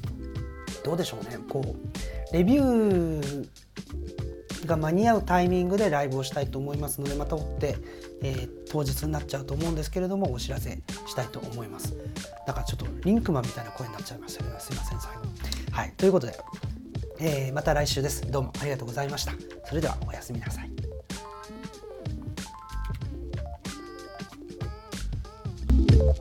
[0.83, 1.37] どうでしょうね。
[1.49, 3.47] こうレビュー
[4.65, 7.77] が間に合うタイミングでライブをしたいと思いますのでまた追って、
[8.21, 11.95] えー、当日になっちゃうと思うんですけれどもお知らせしたいと思います。
[12.45, 15.21] だからちょっとリンクマンみたいな声になっちゃいましたけどすいません最後。
[15.71, 15.93] はい。
[15.97, 16.37] ということで、
[17.19, 18.29] えー、また来週です。
[18.29, 19.33] どうもありがとうございました。
[19.65, 20.69] それではおやすみなさい。
[20.69, 20.71] う
[26.11, 26.15] ん。